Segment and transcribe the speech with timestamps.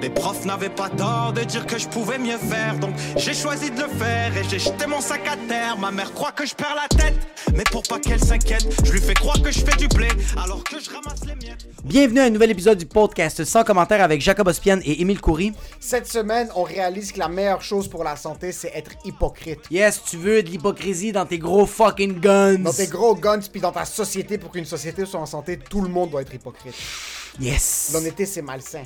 [0.00, 3.70] Les profs n'avaient pas tort de dire que je pouvais mieux faire, donc j'ai choisi
[3.70, 5.78] de le faire et j'ai jeté mon sac à terre.
[5.78, 7.14] Ma mère croit que je perds la tête,
[7.54, 10.62] mais pour pas qu'elle s'inquiète, je lui fais croire que je fais du blé alors
[10.62, 11.66] que je ramasse les miettes.
[11.84, 15.52] Bienvenue à un nouvel épisode du podcast sans commentaire avec Jacob Ospian et Émile Coury.
[15.80, 19.60] Cette semaine, on réalise que la meilleure chose pour la santé, c'est être hypocrite.
[19.70, 22.58] Yes, tu veux de l'hypocrisie dans tes gros fucking guns.
[22.58, 25.80] Dans tes gros guns, puis dans ta société, pour qu'une société soit en santé, tout
[25.80, 26.74] le monde doit être hypocrite.
[27.40, 27.90] Yes.
[27.92, 28.82] L'honnêteté, c'est malsain.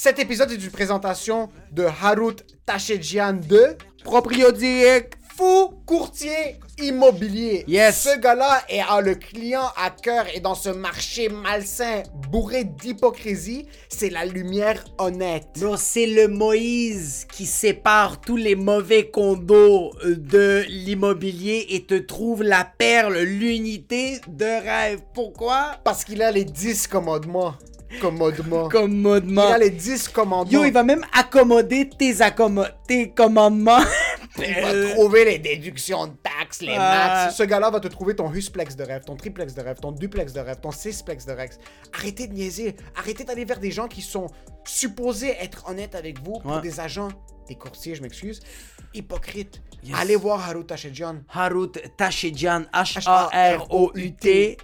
[0.00, 7.64] Cet épisode est une présentation de Harut Tachedjian de Propriodique Fou Courtier Immobilier.
[7.66, 8.04] Yes.
[8.04, 13.66] Ce gars-là est à le client à cœur et dans ce marché malsain, bourré d'hypocrisie,
[13.88, 15.48] c'est la lumière honnête.
[15.58, 21.98] Bro, c'est le Moïse qui sépare tous les mauvais condos euh, de l'immobilier et te
[21.98, 25.00] trouve la perle, l'unité de rêve.
[25.12, 25.80] Pourquoi?
[25.82, 27.56] Parce qu'il a les 10 commandements.
[28.00, 28.68] Commandements.
[28.68, 29.48] Commodement.
[29.48, 30.50] Il a les 10 commandements.
[30.50, 32.14] Yo, il va même accommoder tes,
[32.86, 33.78] tes commandements.
[34.40, 37.24] Il va trouver les déductions de taxes, les Ah.
[37.26, 37.34] maths.
[37.34, 40.32] Ce gars-là va te trouver ton husplex de rêve, ton triplex de rêve, ton duplex
[40.32, 41.50] de rêve, ton sixplex de rêve.
[41.92, 42.76] Arrêtez de niaiser.
[42.96, 44.28] Arrêtez d'aller vers des gens qui sont
[44.68, 46.60] supposés être honnêtes avec vous pour Ouais.
[46.60, 47.08] des agents,
[47.48, 48.40] des courtiers, je m'excuse,
[48.94, 49.60] hypocrites.
[49.84, 49.96] Yes.
[50.00, 51.18] Allez voir Harut Tachedjian.
[51.32, 54.56] Harut Tachedjian, H-A-R-O-U-T.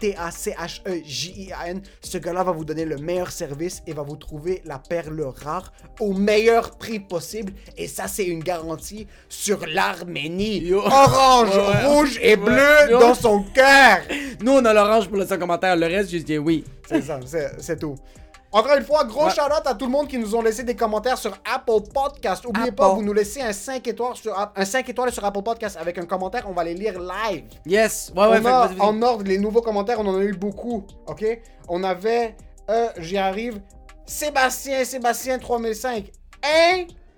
[0.00, 1.80] T-A-C-H-E-J-I-A-N.
[2.02, 5.72] Ce gars-là va vous donner le meilleur service et va vous trouver la perle rare
[5.98, 7.52] au meilleur prix possible.
[7.76, 10.72] Et ça, c'est une garantie sur l'Arménie.
[10.74, 11.86] Orange, Ouais.
[11.86, 12.36] rouge et Ouais.
[12.36, 12.98] bleu Yo.
[13.00, 13.98] dans son cœur.
[14.42, 15.74] Nous, on a l'orange pour le sans commentaire.
[15.76, 16.64] Le reste, juste dis oui.
[16.88, 17.18] C'est ça,
[17.58, 17.94] c'est tout.
[18.52, 19.30] Encore une fois, gros Ouais.
[19.30, 22.44] shout-out à tout le monde qui nous ont laissé des commentaires sur Apple Podcast.
[22.44, 22.74] Oubliez Apple.
[22.74, 25.98] pas, vous nous laissez un 5 étoiles sur, un 5 étoiles sur Apple Podcast avec
[25.98, 26.46] un commentaire.
[26.48, 27.44] On va les lire live.
[27.64, 28.12] Yes.
[28.16, 31.24] Ouais, on a en ordre les nouveaux commentaires, on en a eu beaucoup, ok?
[31.68, 32.36] On avait,
[32.68, 33.60] euh, j'y arrive,
[34.04, 36.10] Sébastien, Sébastien 3005.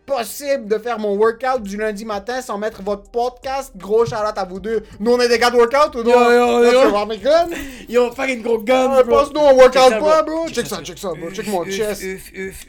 [0.09, 3.73] Impossible de faire mon workout du lundi matin sans mettre votre podcast?
[3.77, 4.83] Gros shout à vous deux.
[4.99, 6.11] Nous, on est des gars de workout ou non?
[6.11, 6.91] Yo, yo, yo.
[6.91, 7.49] voir mes guns?
[7.89, 8.91] Yo, faire une gros gun.
[8.93, 9.19] Ah, bro.
[9.19, 10.47] Pense-nous, on workout Check pas, bro.
[10.47, 11.31] Check Check ça, check ça, bro.
[11.31, 12.03] Check mon chest.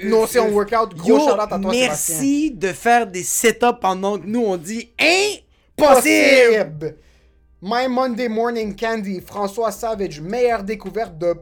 [0.04, 0.54] Non, c'est uf.
[0.54, 0.96] workout.
[0.96, 1.82] Gros Yo, shout à toi, Sébastien.
[1.88, 5.44] merci de faire des setups pendant que nous, on dit impossible.
[5.76, 6.98] Possible.
[7.64, 11.34] My Monday Morning Candy, François Savage, meilleure découverte de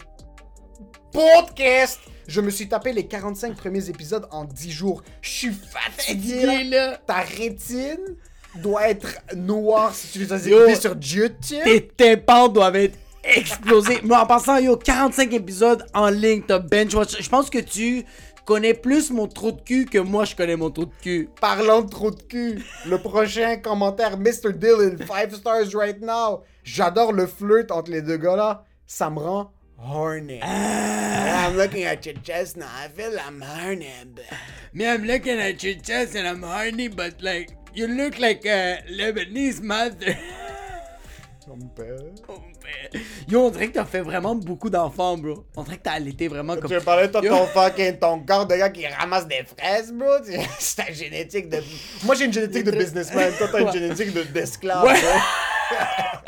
[1.12, 2.00] podcast.
[2.28, 5.04] Je me suis tapé les 45 premiers épisodes en 10 jours.
[5.22, 6.64] Je suis fatigué.
[6.66, 6.98] là.
[7.06, 8.16] Ta rétine
[8.56, 11.64] doit être noire si tu les as écoutés sur YouTube.
[11.64, 14.00] Tes tympans doivent être explosés.
[14.04, 17.22] Mais en passant, yo, 45 épisodes en ligne, t'as bench watch.
[17.22, 18.04] Je pense que tu
[18.46, 21.30] connais plus mon trou de cul que moi, je connais mon trou de cul.
[21.40, 24.54] Parlant de trop de cul, le prochain commentaire, Mr.
[24.54, 26.42] Dylan, 5 stars right now.
[26.64, 28.66] J'adore le flirt entre les deux gars là.
[28.88, 30.40] Ça me rend horny.
[30.44, 32.70] I'm looking at your chest now.
[32.74, 33.90] I feel I'm horny.
[34.74, 38.84] Me, I'm looking at your chest and I'm horny, but like, you look like a
[38.90, 40.18] Lebanese mother.
[41.48, 41.98] Mon père.
[43.28, 45.44] Yo, on dirait que t'as fait vraiment beaucoup d'enfants, bro.
[45.58, 46.70] On dirait que t'as allaité vraiment comme.
[46.70, 50.08] Tu veux parler de ton fucking ton corps de gars qui ramasse des fraises, bro?
[50.60, 51.62] C'est ta génétique de.
[52.06, 54.86] Moi j'ai une génétique de businessman, toi t'as une génétique de- d'esclave.
[54.86, 54.94] Ouais.
[55.02, 55.20] bro.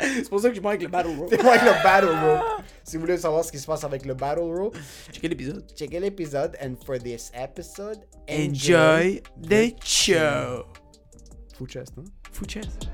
[0.00, 1.10] C'est pour ça que je prends avec le battle.
[1.30, 2.63] C'est moi avec le battle rope.
[2.84, 4.76] Si vous voulez savoir ce qui se passe avec le battle rope,
[5.10, 5.64] Checkez l'épisode.
[5.74, 6.56] checkez l'épisode.
[6.62, 10.66] And for this episode, Enjoy the show.
[11.56, 12.04] Full chest, hein?
[12.32, 12.88] Fou chest.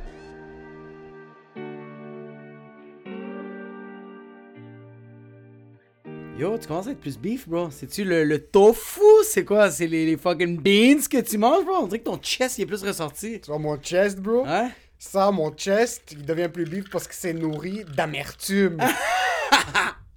[6.38, 7.68] Yo, tu commences à être plus beef, bro.
[7.70, 9.00] C'est-tu le, le tofu?
[9.24, 9.70] C'est quoi?
[9.70, 11.74] C'est les, les fucking beans que tu manges, bro?
[11.82, 13.40] On dirait que ton chest il est plus ressorti.
[13.40, 14.44] Tu vois mon chest, bro?
[14.46, 14.70] Hein?
[14.98, 18.78] Ça, mon chest, il devient plus bif parce que c'est nourri d'amertume.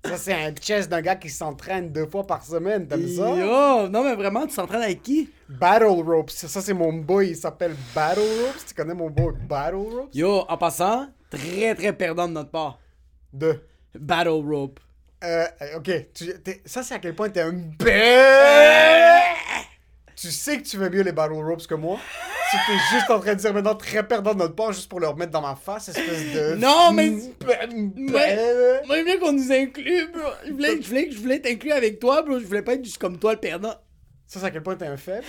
[0.05, 2.87] ça, c'est un chest d'un gars qui s'entraîne deux fois par semaine.
[2.87, 3.29] T'aimes ça?
[3.29, 5.29] Yo, non, mais vraiment, tu t'entraînes avec qui?
[5.49, 6.29] Battle Ropes.
[6.29, 7.29] Ça, c'est mon boy.
[7.29, 8.65] Il s'appelle Battle Ropes.
[8.67, 10.09] Tu connais mon boy Battle Ropes?
[10.13, 12.79] Yo, en passant, très très perdant de notre part.
[13.31, 13.59] De?
[13.95, 14.79] Battle rope.
[15.23, 15.45] Euh,
[15.77, 15.89] ok.
[16.13, 16.33] Tu-
[16.65, 19.23] ça, c'est à quel point t'es un bête.
[20.15, 21.97] Tu sais que tu veux mieux les Battle Ropes que moi?
[22.53, 24.99] Si t'es juste en train de dire maintenant très perdant de notre part juste pour
[24.99, 26.55] le remettre dans ma face, espèce de.
[26.59, 27.09] Non, mais-.
[27.09, 28.21] Moi,
[28.85, 30.21] je voulais qu'on nous inclue, bro.
[30.45, 32.37] Je voulais, je voulais, je voulais t'inclure avec toi, bro.
[32.37, 33.73] Je voulais pas être juste comme toi, le perdant.
[34.27, 35.25] Ça, c'est à quel point t'es un faible.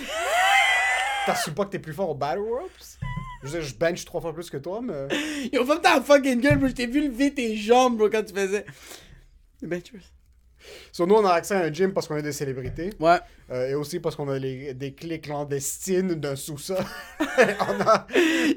[1.25, 2.69] T'assumes pas que t'es plus fort au Battle Ropes?
[3.41, 5.07] Je veux dire, je bench trois fois plus que toi, mais.
[5.51, 6.67] Yo, ferme ta fucking gueule, bro.
[6.67, 8.65] Je t'ai vu lever tes jambes, bro, quand tu faisais.
[9.63, 9.99] Ben, tu
[10.91, 12.91] Sur nous, on a accès à un gym parce qu'on est des célébrités.
[12.99, 13.19] Ouais.
[13.51, 16.77] euh, et aussi parce qu'on a les- des clés clandestines d'un sous-sol.
[17.19, 18.07] a.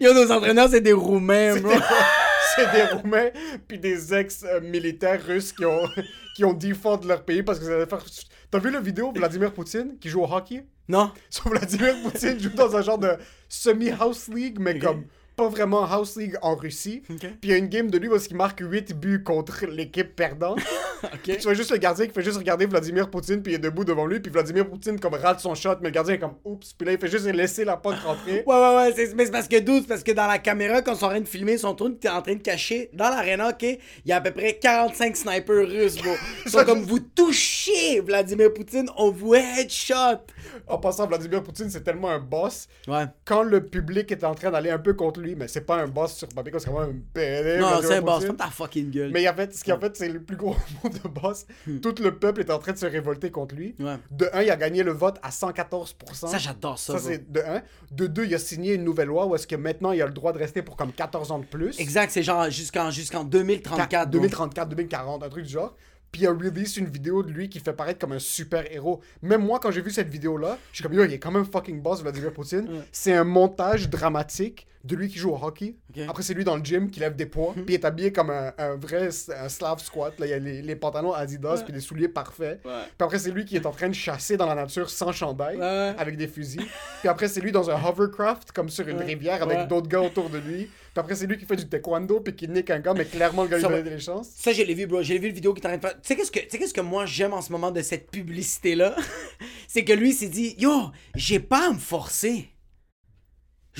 [0.00, 1.72] Yo, nos entraîneurs, c'est des Roumains, bro.
[2.56, 3.30] c'est des Roumains
[3.66, 5.88] puis des ex-militaires russes qui ont,
[6.36, 8.04] qui ont défendu leur pays parce que ça faire...
[8.50, 10.64] T'as vu la vidéo Vladimir Poutine qui joue au hockey?
[10.88, 11.10] Non?
[11.28, 13.10] Sauf Vladimir Poutine joue dans un genre de
[13.48, 15.04] semi-house league, mais comme
[15.38, 17.02] pas vraiment house league en Russie.
[17.08, 17.20] Ok.
[17.20, 20.14] Puis il y a une game de lui parce qu'il marque 8 buts contre l'équipe
[20.14, 20.58] perdante.
[21.00, 21.36] Ok.
[21.36, 23.84] Tu vois juste le gardien qui fait juste regarder Vladimir Poutine, puis il est debout
[23.84, 26.72] devant lui, puis Vladimir Poutine comme rate son shot, mais le gardien est comme oups,
[26.72, 28.42] puis là il fait juste laisser la pote rentrer.
[28.46, 30.94] Ouais, ouais, ouais, c'est, mais c'est parce que, c'est parce que dans la caméra, quand
[30.94, 32.90] ils sont en train de filmer, ils sont tous en train de cacher.
[32.94, 36.10] Dans l'aréna, ok, il y a à peu près 45 snipers russes, bro.
[36.44, 40.18] Ils sont comme, vous touchez Vladimir Poutine, on vous headshot.
[40.66, 42.66] En passant, Vladimir Poutine c'est tellement un boss.
[42.88, 43.04] Ouais.
[43.24, 45.86] Quand le public est en train d'aller un peu contre lui, mais c'est pas un
[45.86, 47.58] boss sur papier, c'est vraiment un PD.
[47.58, 49.10] Non, c'est un boss, ferme ta fucking gueule.
[49.12, 51.46] Mais en fait, ce qui en fait, c'est le plus gros mot de boss.
[51.82, 53.74] Tout le peuple est en train de se révolter contre lui.
[53.78, 53.96] Ouais.
[54.10, 55.94] De un, il a gagné le vote à 114%.
[56.26, 56.94] Ça, j'adore ça.
[56.94, 57.62] Ça, c'est de un.
[57.90, 60.12] De deux, il a signé une nouvelle loi où est-ce que maintenant, il a le
[60.12, 61.78] droit de rester pour comme 14 ans de plus.
[61.80, 64.10] Exact, c'est genre jusqu'en, jusqu'en 2034.
[64.10, 64.20] bro.
[64.20, 65.74] 2034, 2040, un truc du genre.
[66.10, 69.00] Puis il a release une vidéo de lui qui fait paraître comme un super héros.
[69.20, 71.44] Même moi, quand j'ai vu cette vidéo-là, je suis comme, yo, il est quand même
[71.44, 72.66] fucking boss, Vladimir Poutine.
[72.92, 75.74] C'est un montage dramatique de lui qui joue au hockey.
[76.08, 77.52] Après, c'est lui dans le gym qui lève des poids.
[77.54, 80.18] Puis il est habillé comme un, un vrai un slave squat.
[80.18, 82.60] Là, il y a les, les pantalons Adidas, puis les souliers parfaits.
[82.64, 82.70] Ouais.
[82.86, 85.56] Puis après, c'est lui qui est en train de chasser dans la nature sans chandail,
[85.58, 86.66] Ouais, avec des fusils.
[87.00, 89.04] Puis après, c'est lui dans un hovercraft, comme sur une Ouais.
[89.04, 89.66] rivière, avec Ouais.
[89.66, 90.64] d'autres gars autour de lui.
[90.66, 93.42] Puis après, c'est lui qui fait du taekwondo, puis qui nique un gars, mais clairement,
[93.44, 94.28] le gars lui Ça va- donne des chances.
[94.34, 95.02] Ça, je l'ai vu, bro.
[95.02, 95.94] J'ai vu le vidéo qui est en train de faire.
[95.94, 98.10] Tu sais, qu'est-ce que, tu sais, qu'est-ce que moi j'aime en ce moment de cette
[98.10, 98.96] publicité-là?
[99.68, 100.70] c'est que lui s'est dit Yo,
[101.14, 102.48] j'ai pas à me forcer.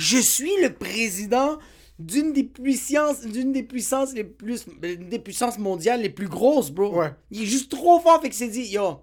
[0.00, 1.59] Je suis le président
[1.99, 6.71] d'une des puissances, d'une des puissances les plus, une des puissances mondiales les plus grosses,
[6.71, 6.95] bro.
[6.95, 7.11] Ouais.
[7.33, 9.00] Il est juste trop fort, fait que s'est dit Yo,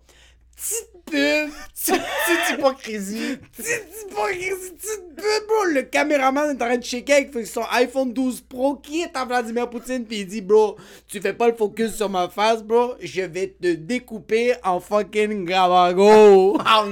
[0.56, 3.38] petite pub, Petite hypocrisie.
[3.58, 5.66] petite hypocrisie, petite pub, bro.
[5.74, 9.26] Le caméraman est en train de shaker avec son iPhone 12 Pro qui est à
[9.26, 10.78] Vladimir Poutine, puis il dit, bro,
[11.10, 15.44] tu fais pas le focus sur ma face, bro, je vais te découper en fucking
[15.44, 16.58] gravago.
[16.66, 16.88] En,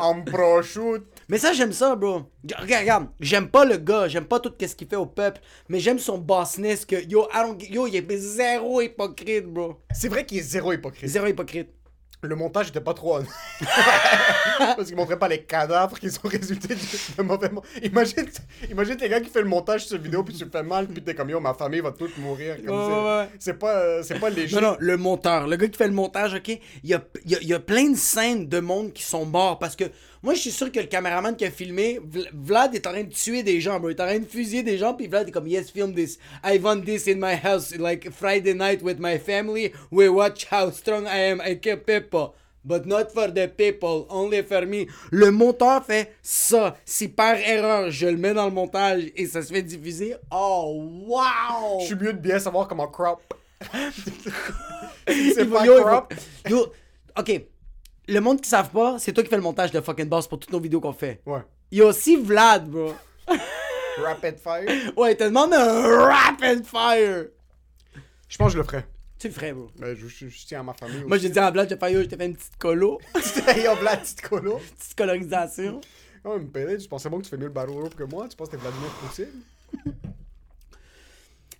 [0.00, 1.11] en prosciutto.
[1.28, 2.22] Mais ça, j'aime ça, bro.
[2.58, 5.78] Regarde, regarde, j'aime pas le gars, j'aime pas tout ce qu'il fait au peuple, mais
[5.80, 9.80] j'aime son bossness que, yo, I don't- yo, il est zéro hypocrite, bro.
[9.94, 11.08] C'est vrai qu'il est zéro hypocrite.
[11.08, 11.68] Zéro hypocrite.
[12.24, 13.18] Le montage était pas trop.
[14.58, 17.50] Parce qu'il montrait pas les cadavres qui sont résultés de, mauvais
[17.82, 18.26] Imagine,
[18.70, 20.86] imagine les gars qui fait le montage sur cette vidéo puis tu le fais mal
[20.86, 23.28] puis t'es comme yo ma famille va toute mourir comme Ouais.
[23.40, 24.54] C'est pas euh, c'est pas léger.
[24.54, 25.48] Non, non, le monteur.
[25.48, 26.48] Le gars qui fait le montage, ok?
[26.84, 29.84] Il y a, y a plein de scènes de monde qui sont morts parce que
[30.22, 33.02] moi, je suis sûr que le caméraman qui a filmé, Vl- Vlad est en train
[33.02, 33.90] de tuer des gens, bro.
[33.90, 36.18] Il est en train de fusiller des gens, puis Vlad est comme, yes, film this.
[36.44, 39.72] I want this in my house, like Friday night with my family.
[39.90, 41.40] We watch how strong I am.
[41.40, 42.34] I kill people.
[42.64, 44.86] But not for the people, only for me.
[45.10, 46.76] Le monteur fait ça.
[46.84, 50.88] Si par erreur, je le mets dans le montage et ça se fait diffuser, oh,
[51.08, 51.80] wow!
[51.80, 53.20] Je suis mieux de bien savoir comment crop.
[55.08, 56.14] c'est pas crop.
[56.48, 56.72] yo,
[57.18, 57.42] ok.
[58.08, 60.38] Le monde qui savent pas, c'est toi qui fais le montage de fucking boss pour
[60.38, 61.20] toutes nos vidéos qu'on fait.
[61.26, 61.40] Ouais.
[61.70, 62.94] Il y a aussi Vlad, bro.
[63.98, 64.92] Rapid fire?
[64.96, 67.26] Ouais, il te demande un rapid fire.
[68.28, 68.86] Je pense que je le ferais.
[69.18, 69.68] Tu le ferais, bro.
[69.78, 71.04] Mais je, je- je tiens à ma famille.
[71.04, 73.40] Moi, j'ai dit à Vlad, j'ai fait, yo, je t'ai fait une petite colo, aussi.
[73.62, 74.58] yo la petite colo.
[74.78, 75.80] petite colorisation.
[76.24, 78.26] Oh, me pédé, tu pensais bon que tu fais mieux le battle rope que moi?
[78.28, 79.42] Tu penses que t'es Vladimir Poutine?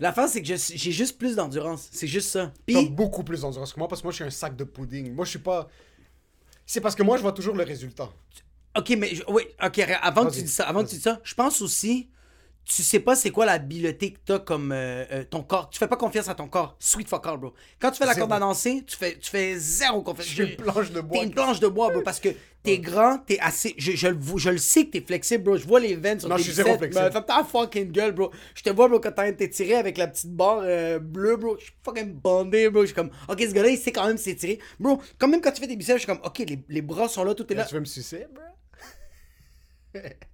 [0.00, 1.88] La fin, c'est que j'ai juste plus d'endurance.
[1.92, 2.46] C'est juste ça.
[2.46, 4.64] T'as Puis, beaucoup plus d'endurance que moi parce que moi je suis un sac de
[4.64, 5.14] pudding.
[5.14, 5.69] Moi je suis pas.
[6.72, 8.08] C'est parce que moi je vois toujours le résultat.
[8.79, 11.02] ok, mais, je- oui, ok, avant que Vas-y, tu dis ça, avant que tu dis
[11.02, 12.08] ça, je pense aussi,
[12.64, 15.69] tu sais pas c'est quoi l'habileté que t'as comme euh, euh, ton corps.
[15.70, 16.76] Tu fais pas confiance à ton corps.
[16.78, 17.52] Sweet fuck all, bro.
[17.81, 20.28] Quand tu fais la corde à danser, tu fais, tu fais zéro confiance.
[20.28, 21.19] Je suis une planche de bois.
[21.19, 22.28] T'es une planche de bois, bro, parce que
[22.62, 23.74] t'es grand, t'es assez.
[23.78, 25.56] Je, je, le vois- je le sais que t'es flexible, bro.
[25.56, 27.10] Je vois les veines sur Non, tes je suis zéro flexible.
[27.12, 28.31] Fais ta fucking gueule, bro.
[28.54, 31.56] Je te vois, bro, quand t'as t'étirer avec la petite barre euh, bleue, bro.
[31.58, 32.82] Je suis fucking bandé, bro.
[32.82, 34.60] Je suis comme, ok, ce gars-là, il sait quand même s'étirer.
[34.78, 37.08] Bro, quand même quand tu fais tes biceps, je suis comme, ok, les, les bras
[37.08, 37.64] sont là, tout est là.
[37.64, 38.42] Tu veux me sucer, bro?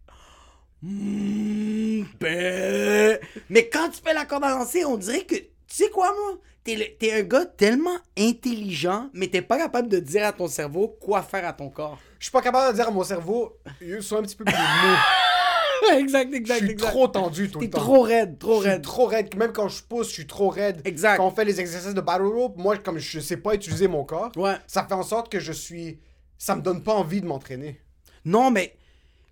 [0.83, 3.19] Mmh, ben.
[3.51, 5.35] Mais quand tu fais la corde à danser, on dirait que.
[5.37, 6.39] Tu sais quoi, moi?
[6.65, 10.89] T'es, t'es un gars tellement intelligent, mais t'es pas capable de dire à ton cerveau
[11.01, 11.99] quoi faire à ton corps.
[12.19, 13.57] Je suis pas capable de dire à mon cerveau,
[14.01, 15.93] sois un petit peu plus mou.
[15.99, 16.89] exact, Je exact, suis exact.
[16.91, 17.79] trop tendu tout T'es le temps.
[17.81, 18.83] trop raide, trop Je suis raide.
[18.83, 19.37] trop raide.
[19.37, 20.81] Même quand je pousse, je suis trop raide.
[20.85, 21.17] Exact.
[21.19, 24.05] Quand on fait les exercices de battle rope, moi, comme je sais pas utiliser mon
[24.05, 24.57] corps, Ouais.
[24.67, 26.01] ça fait en sorte que je suis.
[26.39, 27.81] Ça me donne pas envie de m'entraîner.
[28.25, 28.75] Non, mais.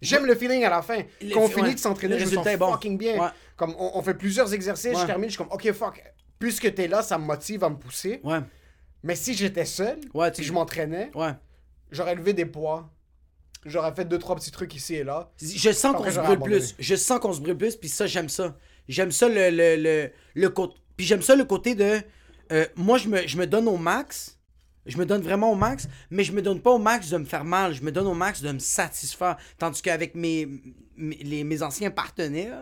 [0.02, 0.98] J'aime le feeling à la fin.
[1.22, 1.52] Le- Quand on ouais.
[1.52, 2.70] finit de s'entraîner, je me sens bon.
[2.72, 3.18] fucking bien.
[3.20, 3.28] Ouais.
[3.56, 6.02] Comme on, on fait plusieurs exercices, je termine, je suis comme, ok, fuck.
[6.38, 8.20] Puisque t'es là, ça me motive à me pousser.
[8.22, 8.40] Ouais,
[9.02, 11.32] Mais si j'étais seul, Ouais, tu- je m'entraînais, ouais.
[11.90, 12.90] j'aurais levé des poids.
[13.64, 15.30] J'aurais fait deux, trois petits trucs ici et là.
[15.40, 16.74] Je sens qu'on se brûle plus.
[16.78, 18.56] Je sens qu'on se brûle plus, puis ça, j'aime ça.
[18.88, 20.74] J'aime ça, le, le, le, le côté.
[20.96, 22.00] Puis j'aime ça le côté de.
[22.52, 24.35] euh, moi, je me, je me donne au max.
[24.86, 27.24] Je me donne vraiment au max, mais je me donne pas au max de me
[27.24, 27.74] faire mal.
[27.74, 29.36] Je me donne au max de me satisfaire.
[29.58, 30.46] Tandis qu'avec mes,
[30.96, 32.60] mes, les- mes anciens partenaires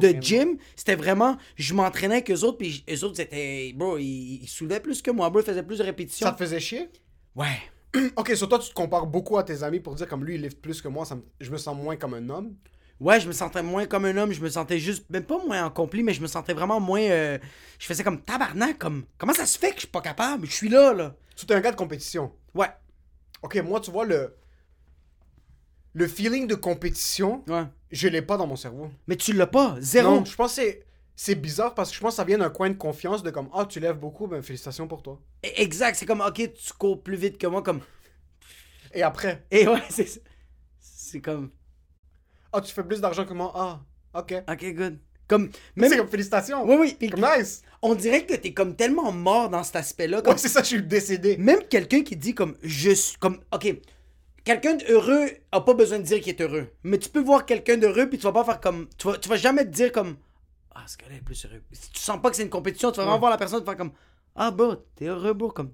[0.00, 1.36] de gym, c'était vraiment.
[1.56, 3.72] Je m'entraînais avec eux autres, puis eux autres, c'était.
[3.74, 5.40] Bro, ils, ils soulevaient plus que moi, bro.
[5.40, 6.26] Ils faisaient plus de répétitions.
[6.26, 6.88] Ça te faisait chier?
[7.34, 7.46] Ouais.
[8.16, 10.42] Ok, sur toi, tu te compares beaucoup à tes amis pour dire comme lui, il
[10.42, 12.54] lift plus que moi, ça me- je me sens moins comme un homme?
[13.00, 15.66] Ouais, je me sentais moins comme un homme, je me sentais juste, même pas moins
[15.66, 17.00] accompli, mais je me sentais vraiment moins.
[17.00, 17.38] euh,
[17.80, 19.04] je faisais comme tabarnak, comme.
[19.18, 20.46] Comment ça se fait que je suis pas capable?
[20.46, 21.16] Je suis là, là.
[21.46, 22.32] Tu es un gars de compétition.
[22.54, 22.68] Ouais.
[23.42, 24.34] Ok, moi, tu vois, le.
[25.92, 27.64] Le feeling de compétition, Ouais.
[27.90, 28.90] je l'ai pas dans mon cerveau.
[29.08, 30.10] Mais tu l'as pas, zéro.
[30.20, 30.86] Non, je pense que c'est.
[31.16, 33.50] C'est bizarre parce que je pense que ça vient d'un coin de confiance de comme
[33.52, 35.20] Ah, tu lèves beaucoup, ben félicitations pour toi.
[35.44, 37.80] E- Exact, c'est comme, ok, tu cours plus vite que moi, comme.
[38.94, 40.22] Et après, Et ouais, c'est.
[40.78, 41.50] C'est comme.
[42.52, 43.52] Ah, tu fais plus d'argent que moi.
[43.54, 43.80] Ah,
[44.18, 44.34] ok.
[44.48, 44.98] Ok, good.
[45.30, 45.48] Comme.
[45.76, 45.90] Même.
[45.90, 46.64] c'est comme félicitations.
[46.68, 46.96] Oui, oui.
[46.98, 47.62] puis Comme nice.
[47.82, 50.20] on dirait que t'es comme tellement mort dans cet aspect-là.
[50.22, 50.32] Comme...
[50.34, 51.36] Ouais, c'est ça, je suis décédé.
[51.38, 53.74] Même quelqu'un qui dit comme je suis comme ok
[54.44, 57.76] quelqu'un d'heureux a pas besoin de dire qu'il est heureux mais tu peux voir quelqu'un
[57.76, 60.16] d'heureux puis tu vas pas faire comme tu vas, tu vas jamais te dire comme
[60.74, 62.96] ah ce gars-là est plus heureux si tu sens pas que c'est une compétition tu
[62.96, 63.20] vas vraiment Ouais.
[63.20, 63.92] voir la personne faire comme
[64.34, 65.70] ah bro t'es heureux bro comme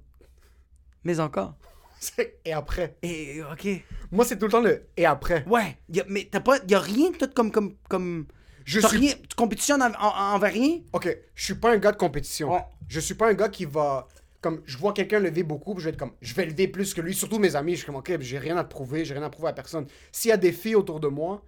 [1.04, 1.54] mais encore
[2.00, 2.96] C'est- Et après.
[3.02, 3.68] et ok
[4.10, 5.44] Moi, c'est tout le temps le et après.
[5.46, 8.26] ouais y a- mais t'as pas y a rien tout comme comme comme
[8.66, 10.80] Je suis rien tu compétitionnes en- en- envers rien?
[10.92, 12.52] Ok, je suis pas un gars de compétition.
[12.52, 12.64] Ouais.
[12.88, 14.06] Je suis pas un gars qui va.
[14.42, 16.12] Comme je vois quelqu'un lever beaucoup, puis je vais être comme.
[16.20, 17.14] Je vais lever plus que lui.
[17.14, 17.72] Surtout mes amis.
[17.72, 19.86] Je suis comme, ok, j'ai rien à te prouver, j'ai rien à prouver à personne.
[20.12, 21.42] S'il y a des filles autour de moi,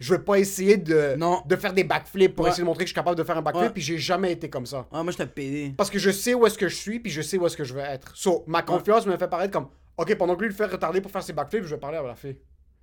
[0.00, 1.42] je vais pas essayer de, Non.
[1.46, 2.50] de faire des backflips pour Ouais.
[2.50, 3.72] essayer de montrer que je suis capable de faire un backflip, Ouais.
[3.72, 4.86] puis j'ai jamais été comme ça.
[4.92, 7.12] ah moi je t'ai pédé Parce que je sais où est-ce que je suis, puis
[7.12, 8.10] je sais où est-ce que je veux être.
[8.16, 9.68] So, ma confiance me fait paraître comme.
[9.96, 12.02] Ok, pendant que lui le fait retarder pour faire ses backflips, je vais parler à
[12.02, 12.36] la fille.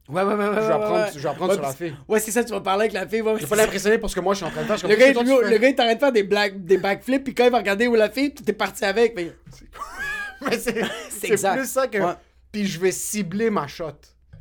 [0.09, 1.11] Ouais ouais ouais ouais Je vais ouais, apprendre, ouais.
[1.15, 1.95] je vais apprendre Ouais, sur la fille.
[2.07, 4.09] ouais c'est ça tu vas parler avec la fille ouais, Je vais pas l'impressionner pour
[4.09, 4.77] ce que moi je suis en train de faire.
[4.77, 6.63] Je Le gars, toi, le, gars- fais- le gars, il t'arrête de faire des, blagues,
[6.65, 9.15] des backflips, puis quand il va regarder où la fille, t'es parti avec.
[9.15, 9.31] mais-
[10.59, 10.73] c'est
[11.53, 11.97] plus ça que.
[11.99, 12.13] Ouais.
[12.51, 13.91] Puis je vais cibler ma shot.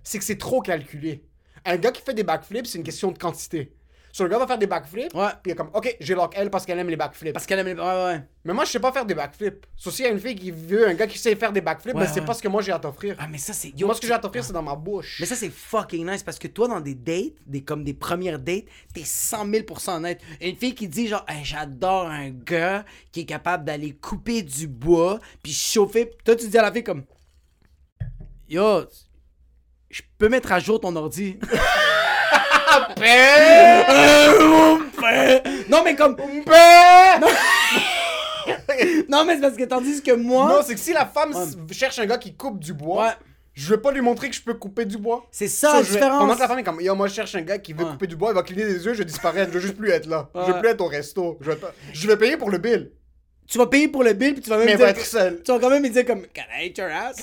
[0.03, 1.23] C'est que c'est trop calculé.
[1.65, 3.73] Un gars qui fait des backflips, c'est une question de quantité.
[4.13, 5.29] So, le gars va faire des backflips, Ouais.
[5.43, 7.33] puis il est comme, ok, j'ai lock elle parce qu'elle aime les backflips.
[7.33, 7.75] Parce qu'elle aime les.
[7.75, 8.23] Ouais, ouais.
[8.45, 9.67] Mais moi, je sais pas faire des backflips.
[9.77, 11.95] So, s'il y a une fille qui veut un gars qui sait faire des backflips,
[11.95, 12.27] mais c'est ouais.
[12.27, 13.17] pas ce que moi j'ai à t'offrir.
[13.19, 13.69] Ah, mais ça, c'est.
[13.77, 15.19] yo, Moi, ce que j'ai à t'offrir, c'est dans ma bouche.
[15.21, 18.39] Mais ça, c'est fucking nice parce que toi, dans des dates, des, comme des premières
[18.39, 20.21] dates, t'es 100 000% honnête.
[20.41, 24.67] Une fille qui dit, genre, Hey, j'adore un gars qui est capable d'aller couper du
[24.67, 26.11] bois puis chauffer.
[26.25, 27.05] Toi, tu dis à la fille, comme,
[28.49, 28.85] Yo,
[29.91, 31.39] je peux mettre à jour ton ordi.
[35.69, 36.17] Non, mais comme.
[39.09, 40.49] Non, mais c'est parce que tandis que moi.
[40.49, 41.45] Non, c'est que si la femme Ouais.
[41.75, 43.11] cherche un gars qui coupe du bois, Ouais.
[43.55, 45.27] je vais pas lui montrer que je peux couper du bois.
[45.31, 46.21] C'est ça, So, la différence.
[46.21, 47.91] Pendant que la femme est comme, yo, moi je cherche un gars qui veut Ouais.
[47.91, 49.91] couper du bois, il va cligner des yeux, je vais disparaître, je vais juste plus
[49.91, 50.29] être là.
[50.35, 51.39] Je vais plus être au resto.
[51.41, 51.59] Je vais,
[51.93, 52.91] je vais payer pour le bill.
[53.49, 55.43] Tu vas payer pour le bill, puis tu vas même Mais dire être seul.
[55.43, 57.17] Tu vas quand même me dire comme Can I eat your ass?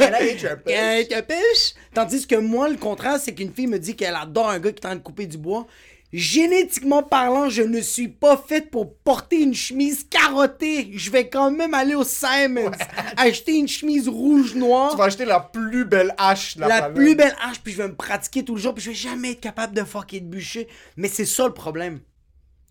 [0.00, 0.70] Elle a été un peu.
[0.70, 1.74] Can I eat your fish?
[1.92, 4.76] Tandis que moi, le contraire, c'est qu'une fille me dit qu'elle adore un gars qui
[4.76, 5.66] est en train de couper du bois.
[6.10, 10.90] Génétiquement parlant, je ne suis pas faite pour porter une chemise carottée.
[10.94, 12.70] Je vais quand même aller au Simons,
[13.16, 17.34] acheter une chemise rouge-noire, Tu vas acheter la plus belle hache la, la plus belle
[17.42, 19.74] hache, puis je vais me pratiquer tout le jour, puis je vais jamais être capable
[19.74, 20.68] de fucker de bûcher.
[20.96, 22.00] Mais c'est ça le problème.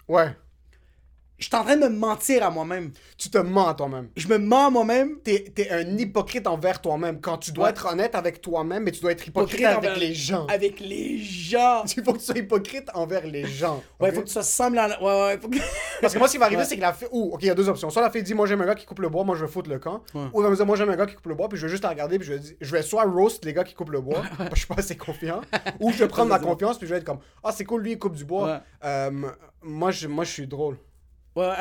[0.08, 0.36] Ouais.
[1.42, 2.92] Je suis en train de me mentir à moi-même.
[3.18, 4.10] Tu te mens à toi-même.
[4.16, 5.18] Je me mens à moi-même.
[5.24, 7.20] T'es es un hypocrite envers toi-même.
[7.20, 7.70] Quand tu dois Ouais.
[7.72, 10.46] être honnête avec toi-même, mais tu dois être hypocrite, Hypocrite avec les gens.
[10.46, 11.84] Avec les gens.
[11.98, 13.82] Il faut que tu sois hypocrite envers les gens.
[14.00, 14.16] Ouais, ok?
[14.16, 15.02] faut que tu sois la...
[15.02, 15.58] Ouais, ouais, faut que...
[16.02, 16.68] Parce que moi, ce qui va arriver, Ouais.
[16.68, 17.08] c'est que la fille.
[17.12, 17.90] Ouh, ok, il y a deux options.
[17.90, 19.52] Soit la fille dit, moi j'aime un gars qui coupe le bois, moi je vais
[19.52, 20.04] foutre le camp.
[20.14, 20.22] Ouais.
[20.34, 21.66] Ou elle va me dire, moi j'aime un gars qui coupe le bois, puis je
[21.66, 23.74] vais juste la regarder, puis je vais, dire- je vais soit roast les gars qui
[23.74, 25.42] coupent le bois, parce que je suis pas assez confiant.
[25.80, 27.94] ou je vais prendre ma confiance, puis je vais être comme, ah, c'est cool, lui
[27.94, 28.46] il coupe du bois.
[28.48, 28.58] Ouais.
[28.86, 29.12] Euh,
[29.64, 30.78] moi, je, moi je suis drôle.
[31.36, 31.54] Ouais.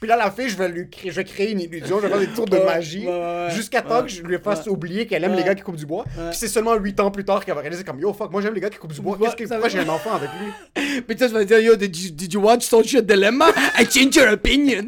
[0.00, 2.08] Puis là, la fille, je vais lui créer, je vais créer une illusion, je vais
[2.10, 3.06] faire des tours de magie,
[3.54, 6.04] jusqu'à temps que je lui fasse oublier qu'elle aime les gars qui coupent du bois.
[6.04, 8.54] Puis c'est seulement 8 ans plus tard qu'elle va réaliser comme, yo, fuck, moi j'aime
[8.54, 9.16] les gars qui coupent du bois.
[9.18, 11.00] Qu'est-ce que, pourquoi j'ai un enfant avec lui?
[11.06, 13.46] Puis tu vas dire, yo, did you, did you watch Social Dilemma?
[13.78, 14.84] I changed your opinion.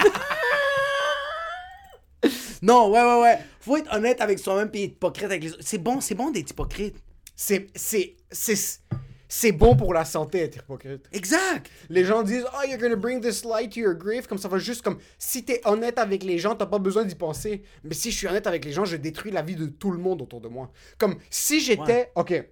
[2.62, 3.38] non, ouais, ouais, ouais.
[3.60, 5.62] Faut être honnête avec soi-même puis hypocrite avec les autres.
[5.64, 6.96] C'est bon, c'est bon d'être hypocrite.
[7.34, 8.80] C'est, c'est, c'est,
[9.28, 11.08] c'est bon pour la santé être hypocrite.
[11.12, 11.70] Exact.
[11.88, 14.26] Les gens disent Oh, you're gonna bring this light to your grave.
[14.26, 14.98] Comme ça va juste comme.
[15.18, 17.62] Si t'es honnête avec les gens, t'as pas besoin d'y penser.
[17.84, 19.98] Mais si je suis honnête avec les gens, je détruis la vie de tout le
[19.98, 20.70] monde autour de moi.
[20.98, 21.82] Comme si j'étais.
[21.82, 22.12] Ouais.
[22.14, 22.48] Ok.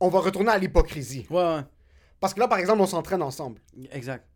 [0.00, 1.26] On va retourner à l'hypocrisie.
[1.30, 1.60] Ouais, ouais.
[2.20, 3.60] Parce que là, par exemple, on s'entraîne ensemble.
[3.92, 4.26] Exact.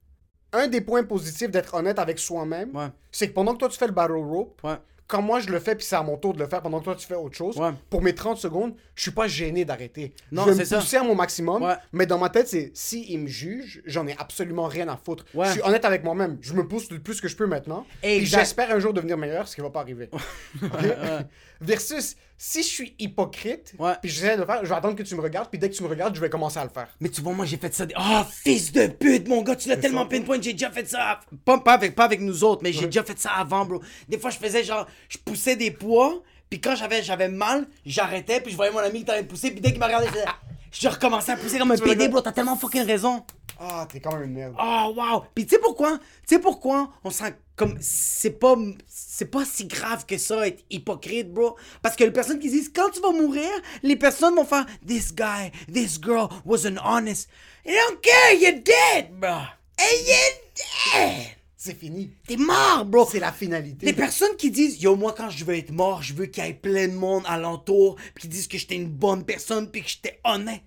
[0.53, 2.89] Un des points positifs d'être honnête avec soi-même, Ouais.
[3.13, 4.77] c'est que pendant que toi tu fais le battle rope, Ouais.
[5.11, 6.85] Quand moi je le fais, puis c'est à mon tour de le faire pendant que
[6.85, 7.71] toi tu fais autre chose, Ouais.
[7.91, 10.15] pour mes 30 secondes, je suis pas gêné d'arrêter.
[10.33, 10.79] Non, je vais me ça.
[10.79, 11.75] pousser à mon maximum, Ouais.
[11.93, 15.27] mais dans ma tête, c'est si il me juge, j'en ai absolument rien à foutre.
[15.35, 15.47] Ouais.
[15.47, 16.39] Je suis honnête avec moi-même.
[16.41, 17.85] Je me pousse le plus que je peux maintenant.
[18.03, 20.09] Et j'espère un jour devenir meilleur, ce qui va pas arriver.
[21.61, 23.93] Versus, si je suis hypocrite, Ouais.
[24.01, 25.75] puis j'essaie de le faire, je vais attendre que tu me regardes, puis dès que
[25.75, 26.89] tu me regardes, je vais commencer à le faire.
[26.99, 27.85] Mais tu vois, moi, j'ai fait ça.
[27.85, 30.09] des- Oh, fils de pute, mon gars, tu l'as tellement ça.
[30.09, 31.21] pinpoint, j'ai déjà fait ça.
[31.45, 33.83] Pas, pas, avec, pas avec nous autres, mais j'ai déjà fait ça avant, bro.
[34.09, 38.41] Des fois, je faisais genre, je poussais des poids, puis quand j'avais, j'avais mal, j'arrêtais,
[38.41, 40.25] puis je voyais mon ami qui t'avait poussé, puis dès qu'il m'a regardé, je faisais-
[40.71, 42.21] je recommençais à pousser comme un Tu PD, bro.
[42.21, 43.25] T'as tellement fucking raison.
[43.59, 44.55] Ah, t'es quand même une merde.
[44.59, 45.25] Oh, wow.
[45.35, 45.99] Puis tu sais pourquoi?
[46.27, 47.77] Tu sais pourquoi on sent comme.
[47.81, 48.57] C'est pas.
[48.87, 51.57] C'est pas si grave que ça, être hypocrite, bro?
[51.83, 53.51] Parce que les personnes qui disent quand tu vas mourir,
[53.83, 57.29] les personnes vont faire This guy, this girl wasn't honest.
[57.65, 59.31] They don't care, you're dead, bro.
[59.31, 61.40] And you're dead.
[61.63, 62.11] C'est fini.
[62.27, 63.07] T'es mort, bro.
[63.13, 63.85] C'est la finalité.
[63.85, 66.49] Les personnes qui disent Yo, moi, quand je veux être mort, je veux qu'il y
[66.49, 69.89] ait plein de monde alentour, puis qui disent que j'étais une bonne personne, puis que
[69.91, 70.63] j'étais honnête.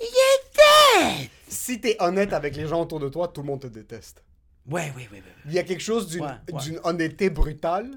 [0.00, 1.28] You're dead.
[1.46, 4.24] Si t'es honnête avec les gens autour de toi, tout le monde te déteste.
[4.68, 5.22] Ouais, ouais, ouais, ouais.
[5.46, 6.60] Il y a quelque chose d'une Ouais, ouais.
[6.60, 7.88] d'une honnêteté brutale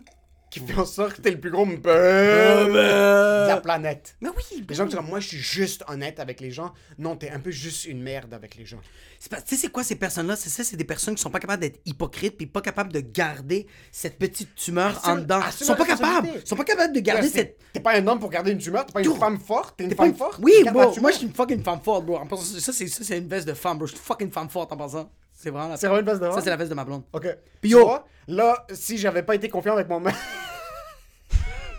[0.60, 4.16] qui fait en sorte que t'es le plus gros beurre de la planète.
[4.22, 6.74] Mais oui, Les gens qui sont comme moi, je suis juste honnête avec les gens.
[6.98, 8.80] Non, t'es un peu juste une merde avec les gens.
[9.20, 10.36] C'est pas- Tu sais, c'est quoi ces personnes-là?
[10.36, 13.00] C'est ça, c'est des personnes qui sont pas capables d'être hypocrites puis pas capables de
[13.00, 15.40] garder cette petite tumeur Assume- en dedans.
[15.44, 16.04] Ils assume sont la pas capables.
[16.06, 16.42] responsabilité.
[16.46, 17.58] Ils sont pas capables de garder C'est- cette.
[17.74, 19.16] T'es pas un homme pour garder une tumeur, t'es pas une Tout.
[19.16, 20.40] femme forte, t'es une T'es pas femme une- forte.
[20.42, 20.82] Oui, la bro.
[20.86, 21.02] tumeur.
[21.02, 22.18] Moi, je suis une fucking femme forte, bro.
[22.18, 23.88] En passant, ça, c'est ça, c'est une veste de femme, bro.
[23.88, 25.12] Je suis une fucking femme forte en passant.
[25.46, 25.78] C'est vraiment la.
[25.78, 27.04] C'est vraiment une veste de Ça, c'est la veste de ma blonde.
[27.14, 27.28] Ok.
[27.62, 30.12] Puis Tu yo- vois, là, si j'avais pas été confiant avec moi-même.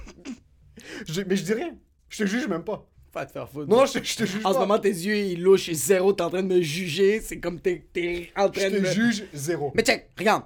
[1.09, 1.73] Je- mais je dirais,
[2.09, 2.87] je te juge même pas.
[3.13, 3.69] Pas te faire foutre.
[3.69, 4.55] Non, je, je te juge En pas.
[4.55, 5.73] ce moment, tes yeux, ils louchent.
[5.73, 7.21] Zéro, t'es en train de me juger.
[7.21, 8.93] C'est comme t'es t'es en je train de te me.
[8.93, 9.73] juge zéro.
[9.75, 10.45] Mais check, regarde.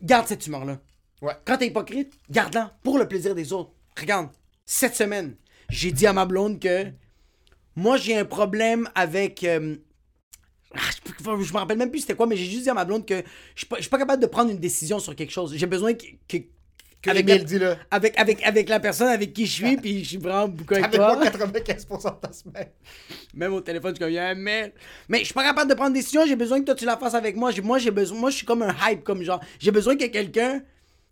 [0.00, 0.78] Garde cette tumeur-là.
[1.22, 1.32] Ouais.
[1.44, 3.72] Quand t'es hypocrite, garde-la pour le plaisir des autres.
[3.98, 4.28] Regarde,
[4.64, 5.34] cette semaine,
[5.68, 6.86] j'ai dit à ma blonde que
[7.74, 9.42] moi, j'ai un problème avec.
[9.42, 9.74] euh,
[10.74, 10.78] ah,
[11.38, 13.04] je, je me rappelle même plus c'était quoi, mais j'ai juste dit à ma blonde
[13.06, 15.54] que je suis pas, je suis pas capable de prendre une décision sur quelque chose.
[15.56, 16.04] J'ai besoin que.
[16.28, 16.38] que-
[17.08, 17.76] avec, la, dis-le.
[17.88, 20.86] avec, avec, avec la personne avec qui je suis, puis je suis vraiment beaucoup avec
[20.86, 21.14] Avec toi.
[21.14, 22.66] moi, 95% de ta semaine.
[23.32, 24.70] Même au téléphone, je suis comme, man.
[25.08, 26.96] Mais je suis pas capable de prendre des décisions, j'ai besoin que toi tu la
[26.96, 27.52] fasses avec moi.
[27.62, 30.06] Moi, j'ai besoin, moi, je suis comme un hype, comme genre, j'ai besoin qu'il y
[30.06, 30.62] ait quelqu'un,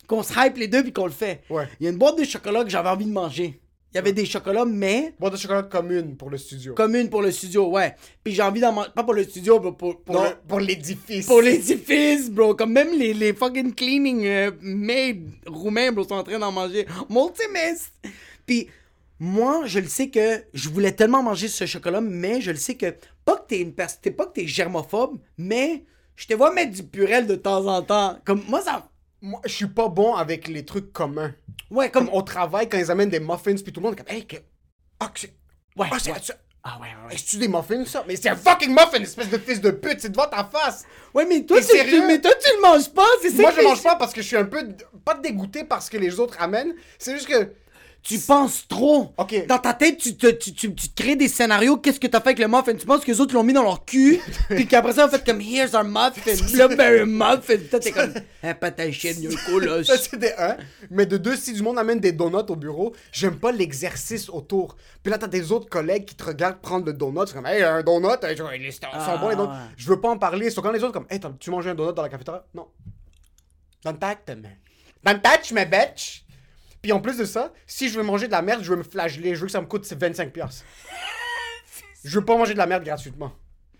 [0.08, 1.42] qu'on se hype les deux puis qu'on le fait.
[1.48, 1.68] Ouais.
[1.78, 3.60] Il y a une boîte de chocolat que j'avais envie de manger.
[3.94, 6.74] Il y avait des chocolats, mais Boîte de chocolat commune pour le studio.
[6.74, 7.94] commune pour le studio, ouais.
[8.24, 10.58] Puis j'ai envie d'en manger, pas pour le studio, mais pour, pour, non, le- pour
[10.58, 11.26] l'édifice.
[11.26, 12.54] pour l'édifice, bro.
[12.56, 16.86] Comme même les, les fucking cleaning euh, maids roumains, bro, sont en train d'en manger.
[17.08, 17.92] Multimist!
[18.44, 18.68] Puis
[19.20, 22.74] moi, je le sais que je voulais tellement manger ce chocolat, mais je le sais
[22.74, 25.84] que pas que t'es une personne, pas que t'es germophobe, mais
[26.16, 28.18] je te vois mettre du purel de temps en temps.
[28.24, 28.88] Comme moi, ça.
[29.26, 31.34] Moi, je suis pas bon avec les trucs communs.
[31.70, 32.06] Ouais, comme.
[32.08, 34.26] Comme au travail, quand ils amènent des muffins, puis tout le monde est comme, hey,
[34.26, 34.36] que...
[35.00, 35.34] ah, que c'est.
[35.76, 36.12] Ouais, Ah, c'est.
[36.12, 36.18] ouais.
[36.62, 37.14] Ah ouais, ouais, ouais.
[37.14, 38.04] Est-ce-tu des muffins, ça?
[38.06, 40.84] Mais c'est un fucking muffin, espèce de fils de pute, c'est devant ta face!
[41.14, 43.60] Ouais, mais toi, tu, tu- mais toi, tu le manges pas, c'est ça Moi, je
[43.60, 44.68] est- mange pas parce que je suis un peu.
[45.04, 47.50] Pas dégoûté par ce que les autres amènent, c'est juste que.
[48.04, 49.14] Tu penses trop.
[49.16, 49.46] Ok.
[49.46, 51.78] Dans ta tête, tu te, tu, tu, tu te crées des scénarios.
[51.78, 52.74] Qu'est-ce que t'as fait avec le muffin?
[52.74, 54.20] Tu penses que les autres l'ont mis dans leur cul?
[54.50, 56.34] puis qu'après ça, on fait comme Here's our muffin.
[56.52, 57.56] Blueberry muffin.
[57.70, 58.12] Toi, t'es comme
[58.42, 59.86] Un y'a un colosse.
[59.86, 60.58] Ça, c'est des un.
[60.90, 64.76] Mais de deux, si du monde amène des donuts au bureau, j'aime pas l'exercice autour.
[65.02, 67.26] Puis là, t'as des autres collègues qui te regardent prendre le donut.
[67.26, 68.44] C'est comme, hey, un donut, ils sont
[68.92, 69.48] Ah, bons les donuts.
[69.48, 69.56] ouais.
[69.78, 70.50] Je veux pas en parler.
[70.50, 72.44] Sauf quand les autres, comme, hey, tu manges un donut dans la cafétéria?
[72.52, 72.66] Non.
[73.82, 74.56] Don't touch man.
[75.02, 76.23] Don't touch me, bitch.
[76.84, 78.82] Puis en plus de ça, si je veux manger de la merde, je veux me
[78.82, 79.34] flageller.
[79.34, 80.28] Je veux que ça me coûte 25$.
[80.32, 80.66] piastres.
[82.04, 83.32] Je veux pas manger de la merde gratuitement.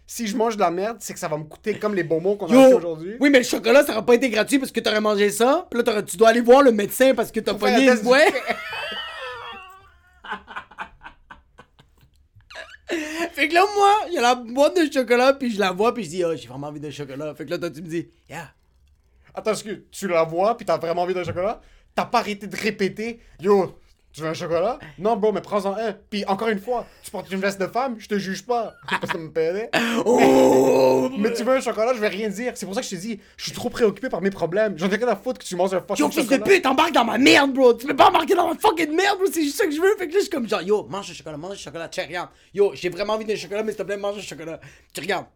[0.06, 2.34] Si je mange de la merde, c'est que ça va me coûter comme les bonbons
[2.38, 3.16] qu'on a aujourd'hui.
[3.20, 5.68] Oui, mais le chocolat, ça aurait pas été gratuit parce que t'aurais mangé ça.
[5.70, 8.32] Puis là, tu dois aller voir le médecin parce que t'as un une du- ouais.
[13.32, 15.92] Fait que là, moi, il y a la boîte de chocolat, puis je la vois,
[15.92, 17.34] puis je dis, oh, j'ai vraiment envie de chocolat.
[17.34, 18.54] Fait que là, toi, tu me dis, yeah.
[19.34, 21.60] Attends, que tu la vois puis t'as vraiment envie d'un chocolat?
[21.94, 23.78] T'as pas arrêté de répéter Yo,
[24.12, 24.78] tu veux un chocolat?
[24.98, 25.92] Non, bro, mais prends-en un.
[26.08, 28.74] Puis encore une fois, tu portes une veste de femme, je te juge pas.
[28.88, 29.70] Pas ça me paierait.
[30.04, 31.10] Oh!
[31.18, 32.52] Mais tu veux un chocolat, je vais rien dire.
[32.54, 34.78] C'est pour ça que je te dis, je suis trop préoccupé par mes problèmes.
[34.78, 36.92] J'en ai rien à foutre que tu manges un fucking Yo, fils de pute, embarque
[36.92, 37.74] dans ma merde, bro!
[37.74, 39.26] Tu peux pas embarquer dans ma fucking merde, bro!
[39.32, 39.96] C'est juste ça que je veux!
[39.98, 42.04] Fait que là, je suis comme genre, yo, mange le chocolat, mange le chocolat, tiens,
[42.06, 42.28] regarde.
[42.52, 44.60] Yo, j'ai vraiment envie de chocolat, mais s'il te plaît, mange le chocolat.
[44.92, 45.26] Tu regardes.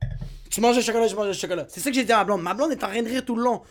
[0.50, 1.66] Tu manges le chocolat, je mange le chocolat.
[1.68, 2.42] C'est ça que j'ai dit à ma blonde.
[2.42, 3.62] Ma blonde est en train de rire tout le long.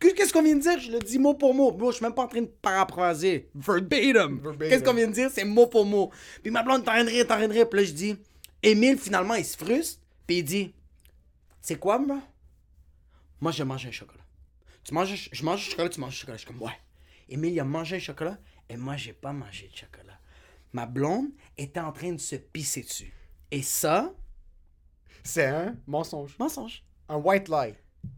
[0.00, 0.78] Que- Qu'est-ce qu'on vient de dire?
[0.78, 1.72] Je le dis mot pour mot.
[1.72, 3.48] Bro, je suis même pas en train de paraphraser.
[3.54, 4.38] Verbatim.
[4.42, 4.68] Verbatim.
[4.68, 5.30] Qu'est-ce qu'on vient de dire?
[5.30, 6.10] C'est mot pour mot.
[6.42, 7.68] Puis ma blonde est en train de rire, est en train de rire.
[7.68, 8.16] Puis là, je dis,
[8.62, 10.00] Émile, finalement, il se frustre.
[10.26, 10.74] Puis il dit,
[11.60, 12.16] c'est quoi, bro?
[13.40, 14.22] Moi, je mange un chocolat.
[14.84, 16.36] Tu manges, je mange du chocolat, tu manges du chocolat.
[16.36, 16.72] Je suis comme, ouais.
[17.28, 20.18] Emile, il a mangé le chocolat et moi, j'ai pas mangé de chocolat.
[20.72, 23.12] Ma blonde était en train de se pisser dessus.
[23.50, 24.12] Et ça,
[25.22, 26.36] C'est un mensonge.
[26.38, 26.82] mensonge.
[27.08, 27.74] Un white lie.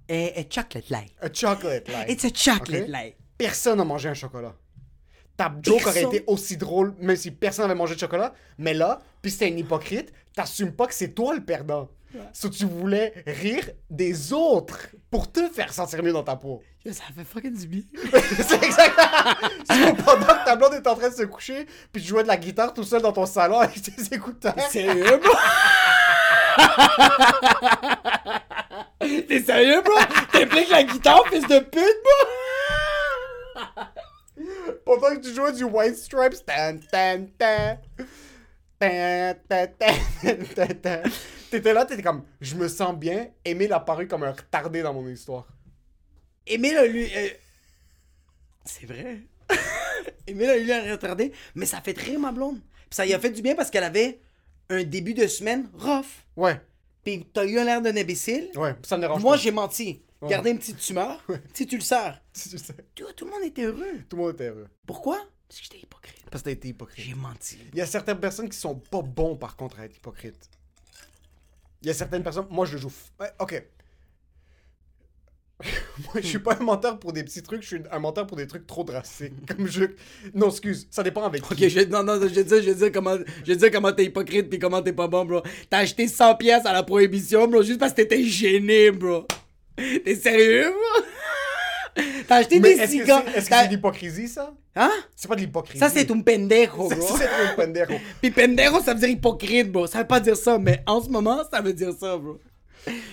[0.09, 1.13] Et, et chocolate lie.
[1.21, 2.05] A chocolate lie.
[2.13, 2.89] It's a chocolate Ok.
[2.89, 3.15] lie.
[3.39, 4.55] Personne n'a mangé un chocolat.
[5.37, 8.33] Ta joke aurait été aussi drôle, même si personne n'avait mangé de chocolat.
[8.57, 11.91] Mais là, puis c'était un hypocrite, t'assumes pas que c'est toi le perdant.
[12.33, 16.63] So, tu voulais rire des autres pour te faire sentir mieux dans ta peau.
[16.91, 17.83] Ça fait fucking du bien.
[18.13, 18.61] c'est.
[18.63, 22.29] C'est pendant que ta blonde est en train de se coucher, puis tu jouais de
[22.29, 24.55] la guitare tout seul dans ton salon avec tes écouteurs.
[24.71, 25.21] Sérieux?
[29.01, 29.95] T'es sérieux, bro?
[30.33, 33.65] T'impliques la guitare, fils de pute, bro?
[34.85, 36.45] Pendant que tu jouais du White Stripes.
[36.47, 37.79] Tan, tan, tan.
[38.79, 41.03] Tan, tan, tan, tan, tan.
[41.51, 43.29] T'étais là, t'étais comme, je me sens bien.
[43.45, 45.47] Emile a paru comme un retardé dans mon histoire.
[46.47, 47.11] Emile a lui.
[47.17, 47.29] euh,
[48.65, 49.21] C'est vrai.
[50.27, 52.61] Emile a eu l'air retardé, mais ça fait rire ma blonde.
[52.91, 54.21] Puis ça y a fait du bien parce qu'elle avait
[54.69, 56.05] un début de semaine rough.
[56.37, 56.61] Ouais,
[57.07, 58.51] Puis t'as eu l'air d'un imbécile.
[58.57, 59.41] ouais, ça me dérange Moi, pas.
[59.41, 60.03] j'ai menti.
[60.29, 61.23] Gardé une petite tumeur.
[61.55, 61.95] Si tu sais,
[62.97, 64.01] Tu vois, tout le monde était heureux.
[64.09, 64.67] Tout le monde était heureux.
[64.87, 65.19] Pourquoi?
[65.47, 66.25] Parce que j'étais hypocrite.
[66.31, 67.05] Parce que t'as été hypocrite.
[67.05, 67.59] J'ai menti.
[67.73, 70.51] Il y a certaines personnes qui sont pas bons, par contre, à être hypocrites.
[71.83, 72.47] Il y a certaines personnes...
[72.51, 72.89] Moi, je le joue...
[72.89, 73.63] f- Ouais, ok.
[76.05, 78.37] Moi, je suis pas un menteur pour des petits trucs, je suis un menteur pour
[78.37, 79.33] des trucs trop drastiques.
[79.57, 79.85] Comme je...
[80.35, 81.71] Non, excuse, ça dépend avec Ok, qui.
[81.71, 83.17] je, non, non, je vais dire, je dire comment,
[83.47, 85.43] je dire comment t'es hypocrite puis comment t'es pas bon, bro.
[85.71, 89.27] T'as acheté 100 pièces à la prohibition, bro, juste parce que t'étais gêné, bro.
[89.77, 91.05] T'es sérieux, bro?
[92.29, 93.25] T'as acheté Mais des cigares.
[93.35, 94.53] est-ce que c'est de l'hypocrisie, ça?
[94.75, 94.91] Hein?
[95.15, 95.79] C'est pas de l'hypocrisie.
[95.79, 97.17] Ça, c'est un pendejo, Ça, bro.
[97.17, 97.95] c'est un pendejo.
[98.21, 99.87] Puis pendejo, ça veut dire hypocrite, bro.
[99.87, 102.39] Ça veut pas dire ça, mais en ce moment, ça veut dire ça, bro.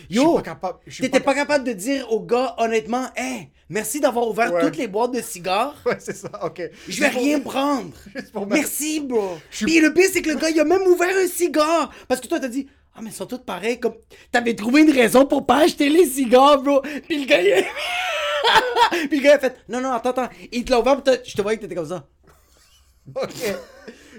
[0.09, 0.41] Yo,
[0.99, 5.11] t'étais pas capable de dire au gars, honnêtement, hey, merci d'avoir ouvert toutes les boîtes
[5.11, 5.75] de cigares.
[5.85, 6.61] Ouais, c'est ça, ok.
[6.87, 7.91] Je vais rien prendre.
[8.47, 9.37] Merci, bro.
[9.51, 11.91] Puis le pire, c'est que le gars, il a même ouvert un cigare.
[12.07, 13.79] Parce que toi, t'as dit, ah, mais ils sont tous pareils.
[13.79, 13.95] Comme,
[14.31, 16.81] t'avais trouvé une raison pour pas acheter les cigares, bro.
[17.07, 17.65] Puis le gars, il...
[19.09, 20.29] Puis le gars, il a fait, non, non, attends, attends.
[20.51, 22.05] Il te l'a ouvert, je te voyais que t'étais comme ça.
[23.15, 23.55] Ok.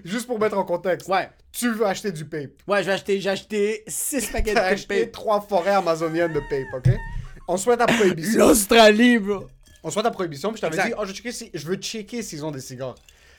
[0.05, 1.09] Juste pour mettre en contexte.
[1.09, 1.31] Ouais.
[1.53, 2.51] Tu veux acheter du pape.
[2.67, 5.13] Ouais, j'ai acheté, j'ai acheté 6 paquets de acheté pape.
[5.13, 6.95] trois forêts amazoniennes de pape, ok?
[7.49, 8.39] On souhaite la prohibition.
[8.41, 9.47] L'Australie, bro.
[9.83, 11.77] On souhaite la prohibition, puis je t'avais dit, oh, je, veux checker si- je veux
[11.77, 12.95] checker s'ils ont des cigares.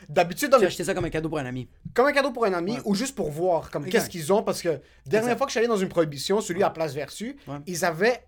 [0.08, 1.68] D'habitude, dans J'ai les- acheté ça comme un cadeau pour un ami.
[1.94, 2.82] comme un cadeau pour un ami Ouais.
[2.86, 5.38] ou juste pour voir comme qu'est-ce qu'ils ont parce que dernière Exact.
[5.38, 7.58] fois que je suis allé dans une prohibition, celui à Place Vertu, Ouais.
[7.66, 8.24] ils avaient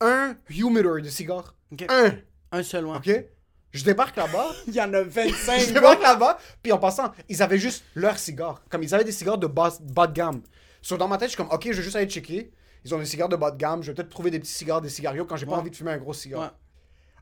[0.00, 1.54] un humidor de cigares.
[1.72, 1.84] Ok.
[1.88, 2.12] Un,
[2.52, 2.96] Un seul, ouais.
[2.96, 3.24] ok?
[3.72, 7.40] Je débarque là-bas, Il y en a 25, je débarque là-bas, puis en passant, ils
[7.42, 8.62] avaient juste leurs cigares.
[8.68, 10.42] Comme ils avaient des cigares de bas, bas de gamme.
[10.82, 12.50] So, dans ma tête, je suis comme, ok, je vais juste aller checker.
[12.84, 14.80] Ils ont des cigares de bas de gamme, je vais peut-être trouver des petits cigares,
[14.80, 15.58] des cigarios quand j'ai pas Ouais.
[15.58, 16.40] envie de fumer un gros cigare.
[16.40, 16.48] Ouais.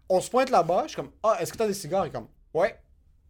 [0.09, 2.07] On se pointe là-bas, je suis comme, ah, est-ce que t'as des cigares?
[2.07, 2.77] Il est comme, ouais.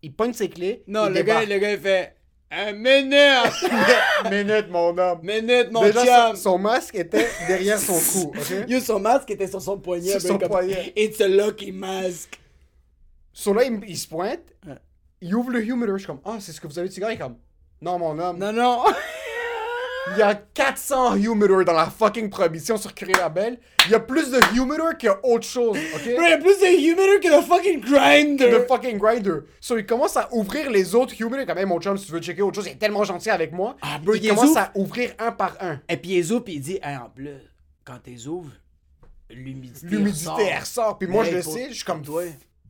[0.03, 0.85] Il pointe ses clés.
[0.87, 2.15] Non, le gars, le gars, il fait,
[2.51, 3.71] un minute.
[4.31, 5.21] Minute, mon homme.
[5.23, 8.65] minute, mon Déjà, son, son masque était derrière son cou, ok?
[8.69, 10.13] Yo, son masque était sur son poignet.
[10.13, 10.93] Sur ben, son comme, poignet.
[10.97, 12.39] It's a lucky mask.
[13.41, 14.75] So là, il, il se pointe, Ouais.
[15.21, 17.13] il ouvre le humidor, je suis comme, ah, c'est ce que vous avez de cigare?
[17.13, 17.37] Il est comme,
[17.81, 18.37] non, mon homme.
[18.37, 18.83] Non, non.
[20.11, 23.61] Il y a 400 humidors dans la fucking prohibition sur Curie Label.
[23.87, 26.03] Il y a plus de humidor que autre chose, ok?
[26.05, 28.51] Il y a plus de humidor que de fucking grinder.
[28.51, 29.41] Le fucking grinder.
[29.61, 31.47] So, il commence à ouvrir les autres humidors.
[31.47, 33.53] Comme, hey, mon chum, si tu veux checker autre chose, il est tellement gentil avec
[33.53, 33.77] moi.
[33.83, 35.79] Ah, bro, il il commence à ouvrir un par un.
[35.89, 37.29] Et puis il ouvre, puis il dit, hey, en plus,
[37.85, 38.51] quand t'es ouvres,
[39.31, 40.41] l'humidité L'humidité, ressort.
[40.41, 40.99] elle ressort.
[40.99, 42.23] Puis moi, je le sais, je suis comme, toi,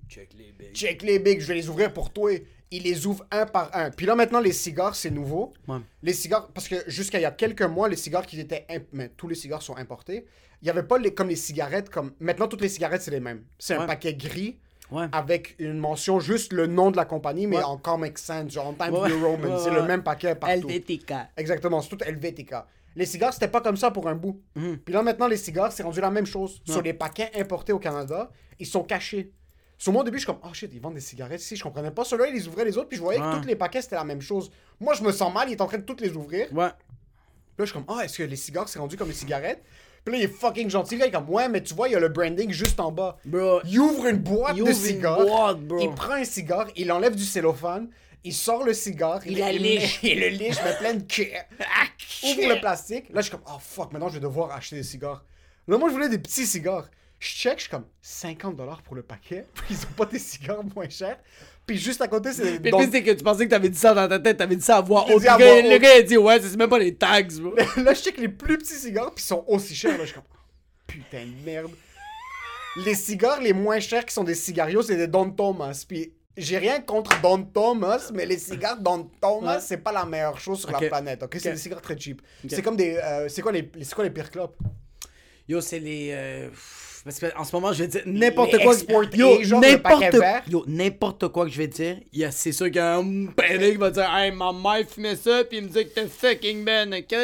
[0.09, 0.73] check les bigs.
[0.75, 2.33] check les bigs, je vais les ouvrir pour toi.
[2.71, 3.91] Il les ouvre un par un.
[3.91, 5.53] Puis là, maintenant, les cigares, c'est nouveau.
[5.67, 5.79] Ouais.
[6.03, 8.67] Les cigares, parce que jusqu'à il y a quelques mois, les cigares qui étaient.
[8.69, 10.27] imp- Mais tous les cigares sont importés.
[10.61, 11.89] Il n'y avait pas les, comme les cigarettes.
[11.89, 13.45] comme Maintenant, toutes les cigarettes, c'est les mêmes.
[13.59, 14.59] C'est un paquet gris
[14.91, 15.07] Ouais.
[15.13, 17.63] avec une mention, juste le nom de la compagnie, mais Ouais.
[17.63, 19.09] en Comic Sans, genre en Times Ouais.
[19.11, 19.57] New Roman.
[19.57, 20.67] Ouais, c'est le même paquet partout.
[20.69, 21.13] LVTK.
[21.37, 22.55] Exactement, c'est tout LVTK.
[22.97, 24.43] Les cigares, c'était pas comme ça pour un bout.
[24.85, 26.61] Puis là, maintenant, les cigares, c'est rendu la même chose.
[26.67, 29.33] Sur les paquets importés au Canada, ils sont cachés.
[29.79, 31.55] Sur moi, au début, je suis comme, oh shit, ils vendent des cigarettes ici.
[31.57, 32.05] Je comprenais pas.
[32.05, 33.37] Ceux-là, ils les ouvraient les autres, puis je voyais Ouais.
[33.37, 34.51] que tous les paquets, c'était la même chose.
[34.81, 36.49] Moi, je me sens mal, il est en train de toutes les ouvrir.
[36.53, 36.69] Ouais.
[36.69, 39.63] Puis là, je suis comme, ah, est-ce que les cigares, c'est rendu comme les cigarettes?
[40.05, 40.97] Puis là, il est fucking gentil.
[40.97, 42.91] Là, il est comme, ouais, mais tu vois, il y a le branding juste en
[42.91, 43.19] bas.
[43.25, 45.21] Bro, Il ouvre une boîte Il de ouvre une cigares.
[45.25, 45.79] boîte, bro.
[45.81, 47.89] Il prend un cigare, il enlève du cellophane,
[48.25, 50.01] il sort le cigare, Il la liche.
[50.03, 51.35] il le liche, met plein de quai.
[52.25, 53.07] Ouvre le plastique.
[53.11, 55.25] Là, je suis comme, oh fuck, maintenant je vais devoir acheter des cigares.
[55.69, 56.89] Là, moi, je voulais des petits cigares.
[57.21, 59.45] Je check, je suis comme 50$ pour le paquet.
[59.55, 61.19] Puis ils ont pas des cigares moins chers.
[61.67, 62.61] Puis juste à côté, c'est.
[62.61, 64.63] Mais donc- c'est que tu pensais que t'avais dit ça dans ta tête, t'avais dit
[64.65, 65.23] ça à voix haute.
[65.23, 67.55] Le gars, il a dit, ouais, c'est même pas les tags, bro.
[67.77, 69.93] Là, je check les plus petits cigares, puis ils sont aussi chers.
[69.93, 70.25] Là, je suis comme,
[70.87, 71.71] putain de merde.
[72.85, 75.85] Les cigares les moins chers qui sont des cigarios, c'est des Don Thomas.
[75.87, 79.61] Puis j'ai rien contre Don Thomas, mais les cigares Don Thomas, Ouais.
[79.61, 81.37] c'est pas la meilleure chose sur la planète, ok?
[81.41, 82.23] C'est des cigares très cheap.
[82.49, 82.97] C'est comme des.
[82.97, 84.57] euh, c'est quoi les, c'est quoi les pires clopes?
[85.49, 86.11] Yo, c'est les.
[86.13, 86.49] euh,
[87.05, 88.73] parce que en ce moment, je vais dire n'importe quoi.
[88.75, 90.05] export Yo, n'importe
[90.49, 91.97] yo, n'importe quoi que je vais dire.
[92.13, 94.53] il y a- C'est sûr qu'il y a un pédé qui va dire Hey, ma
[94.53, 97.17] mère fumait ça, puis il me dit que t'es fucking ben, ok?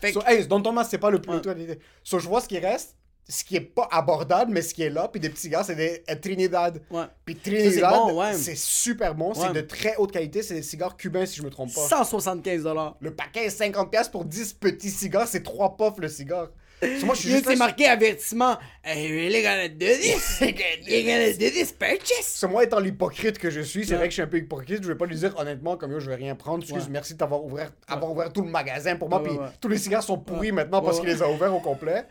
[0.00, 1.32] Fait que- So, hey, Don Thomas, c'est pas le plus.
[1.32, 1.78] Ouais.
[2.02, 2.96] So, je vois ce qui reste,
[3.28, 5.76] ce qui est pas abordable, mais ce qui est là, puis des petits cigares, c'est
[5.76, 6.82] des euh, Trinidad.
[6.90, 7.04] Ouais.
[7.24, 8.34] Puis Trinidad, bon, ouais.
[8.34, 9.34] c'est super bon, Ouais.
[9.46, 11.86] c'est de très haute qualité, c'est des cigares cubains, si je me trompe pas.
[11.86, 12.96] 175 dollars.
[13.00, 16.48] Le paquet est 50$ pour 10 petits cigares, c'est 3 puffs le cigare.
[16.82, 18.58] So, moi, je suis Yo, juste c'est marqué avertissement.
[18.84, 20.40] You're gonna do this?
[20.40, 22.24] You're gonna do this purchase?
[22.24, 24.82] C'est moi étant l'hypocrite que je suis, c'est vrai que je suis un peu hypocrite,
[24.82, 27.44] je vais pas lui dire honnêtement comme yo, je vais rien prendre, excuse, merci d'avoir
[27.44, 30.82] ouvert, avoir ouvert tout le magasin pour moi, puis tous les cigares sont pourris maintenant
[30.82, 32.04] parce qu'il les a ouverts au complet.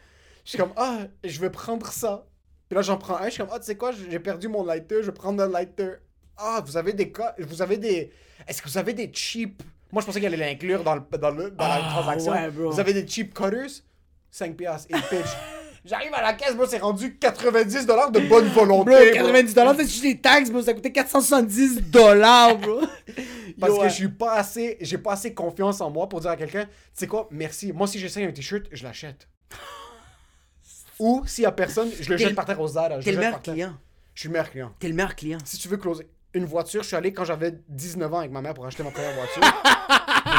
[0.46, 2.26] Je suis comme ah, je vais prendre ça.
[2.70, 4.64] Puis là j'en prends un, je suis comme ah, tu sais quoi, j'ai perdu mon
[4.64, 5.96] lighter, je vais prendre un lighter.
[6.38, 8.12] Ah, vous avez des cas, vous avez des
[8.48, 11.30] Est-ce que vous avez des cheap Moi je pensais qu'il allait l'inclure dans le dans
[11.32, 12.32] le dans la Ah, transaction.
[12.32, 12.72] ouais, bro.
[12.72, 13.84] vous avez des cheap cutters?
[14.32, 15.30] 5 piastres, et pitch.
[15.86, 18.92] J'arrive à la caisse, moi c'est rendu 90 dollars de bonne volonté.
[18.92, 19.14] Bro, bro.
[19.14, 20.62] 90 dollars, c'est juste les taxes, bro?
[20.62, 22.82] Ça coûtait 470 dollars, bro.
[23.60, 23.90] Parce Yo, que ouais.
[23.90, 26.72] je suis pas assez, j'ai pas assez confiance en moi pour dire à quelqu'un, tu
[26.94, 27.74] sais quoi, merci.
[27.74, 29.28] Moi, si j'essaye un t-shirt, je l'achète.
[31.00, 32.68] Ou s'il y a personne, je le jette par terre aux.
[32.68, 33.74] Je T'es le meilleur client.
[34.14, 34.72] Je suis le meilleur client.
[34.78, 35.40] T'es le meilleur client.
[35.44, 38.42] Si tu veux closer une voiture, je suis allé quand j'avais 19 ans avec ma
[38.42, 39.42] mère pour acheter ma première voiture.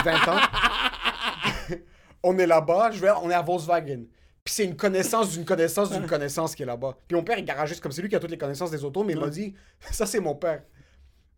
[0.05, 0.41] 20 ans.
[2.23, 4.05] On est là-bas, je vais, on est à Volkswagen.
[4.45, 6.97] Puis c'est une connaissance d'une connaissance d'une connaissance qui est là-bas.
[7.07, 9.05] Puis mon père est garagiste comme c'est lui qui a toutes les connaissances des autos,
[9.05, 9.55] mais il m'a dit,
[9.91, 10.63] ça c'est mon père.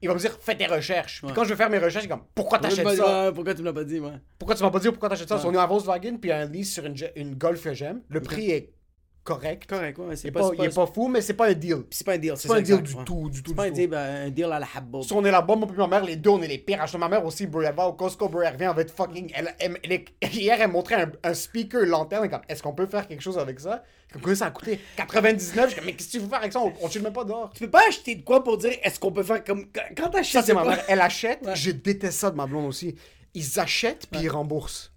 [0.00, 1.22] Il va me dire, fais tes recherches.
[1.22, 3.32] Puis quand je vais faire mes recherches, il est comme, pourquoi t'achètes ça?
[3.34, 4.12] Pourquoi tu me l'as pas dit, ouais?
[4.38, 5.40] Pourquoi tu m'as pas dit ou pourquoi t'achètes ça?
[5.44, 8.02] On est à Volkswagen, puis il y a un lease sur une, une Golf Gem.
[8.08, 8.72] Le prix est
[9.24, 9.66] correct.
[9.66, 10.06] Correct, ouais.
[10.10, 11.84] Il C'est est pas, pas, il est pas fou, mais c'est pas un deal.
[11.90, 12.34] C'est pas un deal.
[12.36, 14.44] C'est pas un deal du tout, du tout, C'est pas un deal, ben, un deal
[14.44, 15.02] à la habbo.
[15.02, 16.80] Si on est là-bas, moi et ma mère, les deux, on est les pires.
[16.80, 19.32] Acheter ma mère aussi, bro, elle va au Costco, bro, elle revient avec fucking...
[20.22, 23.82] Hier, elle montrait un, speaker lanterne, comme, est-ce qu'on peut faire quelque chose avec ça?
[24.12, 24.78] Comme, ça a coûté?
[24.96, 25.70] 99?
[25.70, 26.60] Je comme, mais qu'est-ce que tu veux faire avec ça?
[26.60, 27.50] On, chill même pas dehors.
[27.54, 29.66] Tu peux pas acheter de quoi pour dire est-ce qu'on peut faire comme.
[29.96, 30.40] Quand- t'achètes.
[30.40, 30.84] Ça, c'est ma mère.
[30.86, 32.94] Elle achète, je déteste ça de ma blonde aussi.
[33.34, 34.92] Ils achètent, puis ils remboursent.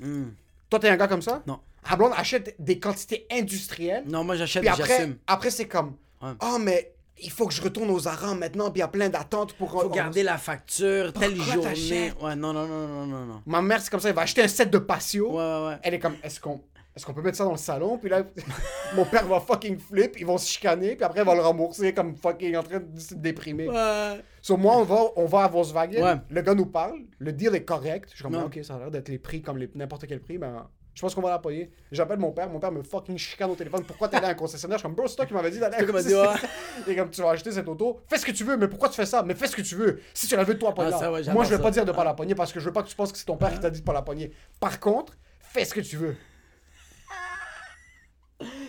[0.00, 0.28] Hmm.
[0.70, 1.42] Toi, t'es un gars comme ça?
[1.46, 1.60] Non.
[1.88, 4.04] Ma blonde achète des quantités industrielles.
[4.06, 5.16] Non, moi j'achète Puis après, j'assume.
[5.26, 6.32] après c'est comme, Ouais.
[6.42, 9.08] oh, mais il faut que je retourne aux Aram maintenant, puis il y a plein
[9.08, 9.70] d'attentes pour.
[9.70, 11.68] Faut garder la facture, telle Pourquoi journée.
[11.70, 12.22] t'achètes?
[12.22, 13.42] Ouais, non, non, non, non, non, non.
[13.46, 15.30] Ma mère, c'est comme ça, elle va acheter un set de patio.
[15.30, 15.76] Ouais, ouais, ouais.
[15.82, 16.62] Elle est comme, est-ce qu'on
[16.96, 17.96] est qu'on peut mettre ça dans le salon?
[17.98, 18.22] Puis là,
[18.94, 21.94] mon père va fucking flip, ils vont se chicaner, puis après, il va le rembourser
[21.94, 23.68] comme fucking en train de se déprimer.
[23.68, 24.20] Ouais.
[24.42, 26.16] Sur moi, on va, on va à Volkswagen, Ouais.
[26.28, 28.08] le gars nous parle, le deal est correct.
[28.10, 28.44] Je suis comme, Non.
[28.46, 30.66] ok, ça a l'air d'être les prix comme les- n'importe quel prix, ben.
[30.94, 31.70] Je pense qu'on va la payer.
[31.92, 33.84] J'appelle mon père, mon père me fucking chicane au téléphone.
[33.84, 34.76] Pourquoi t'es allé à un concessionnaire?
[34.78, 36.44] Je suis comme, bro, c'est toi qui m'avais dit d'aller à un concessionnaire.
[36.88, 38.96] Est comme, tu vas acheter cette auto, fais ce que tu veux, mais pourquoi tu
[38.96, 39.22] fais ça?
[39.22, 40.00] Mais fais ce que tu veux.
[40.14, 42.04] Si tu la veux, toi, pas Ah, Moi, je vais pas dire de pas Ah.
[42.06, 43.60] la pogner parce que je veux pas que tu penses que c'est ton père qui
[43.60, 44.32] t'a dit de pas la pogner.
[44.58, 46.16] Par contre, fais ce que tu veux.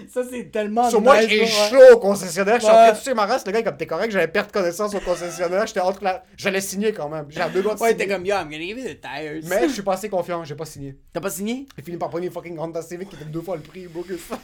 [0.10, 0.90] Ça, c'est tellement.
[0.90, 2.56] Sur moi, j'ai chaud au concessionnaire.
[2.56, 3.46] Je suis en train de tuer ma race.
[3.46, 5.68] Le gars, est comme t'es correct, j'allais perdre connaissance au concessionnaire.
[5.68, 6.24] J'étais entre la.
[6.38, 7.26] J'allais signer quand même.
[7.30, 9.42] J'ai deux doigts de Ouais, t'es comme, yo, I'm gonna give you the tires.
[9.48, 10.98] Mais je suis pas assez confiant, j'ai pas signé.
[11.14, 11.66] T'as pas signé?
[11.78, 14.04] J'ai fini par prendre une fucking Honda Civic qui était deux fois le prix, bro,
[14.08, 14.40] que ça.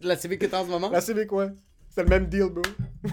[0.00, 0.90] La Civic que t'as en ce moment?
[0.90, 1.48] La Civic, ouais.
[1.94, 2.62] C'est le même deal, bro.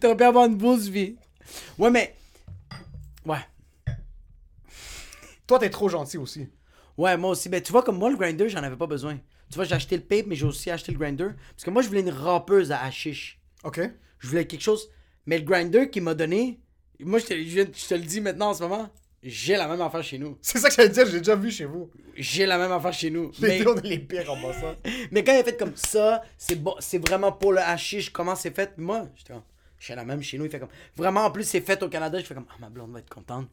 [0.00, 1.16] T'aurais pu avoir une bourse vie.
[1.78, 2.14] Ouais, mais.
[3.24, 3.38] Ouais.
[5.46, 6.48] Toi, t'es trop gentil aussi.
[6.98, 7.48] Ouais, moi aussi.
[7.48, 9.18] Ben, tu vois, comme moi, le grinder, j'en avais pas besoin.
[9.50, 11.28] Tu vois, j'ai acheté le pape, mais j'ai aussi acheté le grinder.
[11.50, 13.40] Parce que moi, je voulais une rampeuse à hashish.
[13.64, 13.80] Ok?
[14.18, 14.90] Je voulais quelque chose.
[15.26, 16.60] Mais le grinder qu'il m'a donné,
[17.00, 18.90] moi, je te, je te le dis maintenant en ce moment,
[19.22, 20.38] j'ai la même affaire chez nous.
[20.40, 21.90] C'est ça que j'allais dire, j'ai déjà vu chez vous.
[22.16, 23.32] J'ai la même affaire chez nous.
[23.40, 24.76] Les Mais, deux, on est les pires en passant.
[25.10, 28.36] mais quand il est fait comme ça, c'est bon, c'est vraiment pour le hashish, comment
[28.36, 28.78] c'est fait?
[28.78, 29.42] Moi, j'étais comme,
[29.78, 30.44] j'ai la même chez nous.
[30.44, 32.18] Il fait comme, vraiment, en plus, c'est fait au Canada.
[32.18, 33.48] Je fais comme, ah, ma blonde va être contente.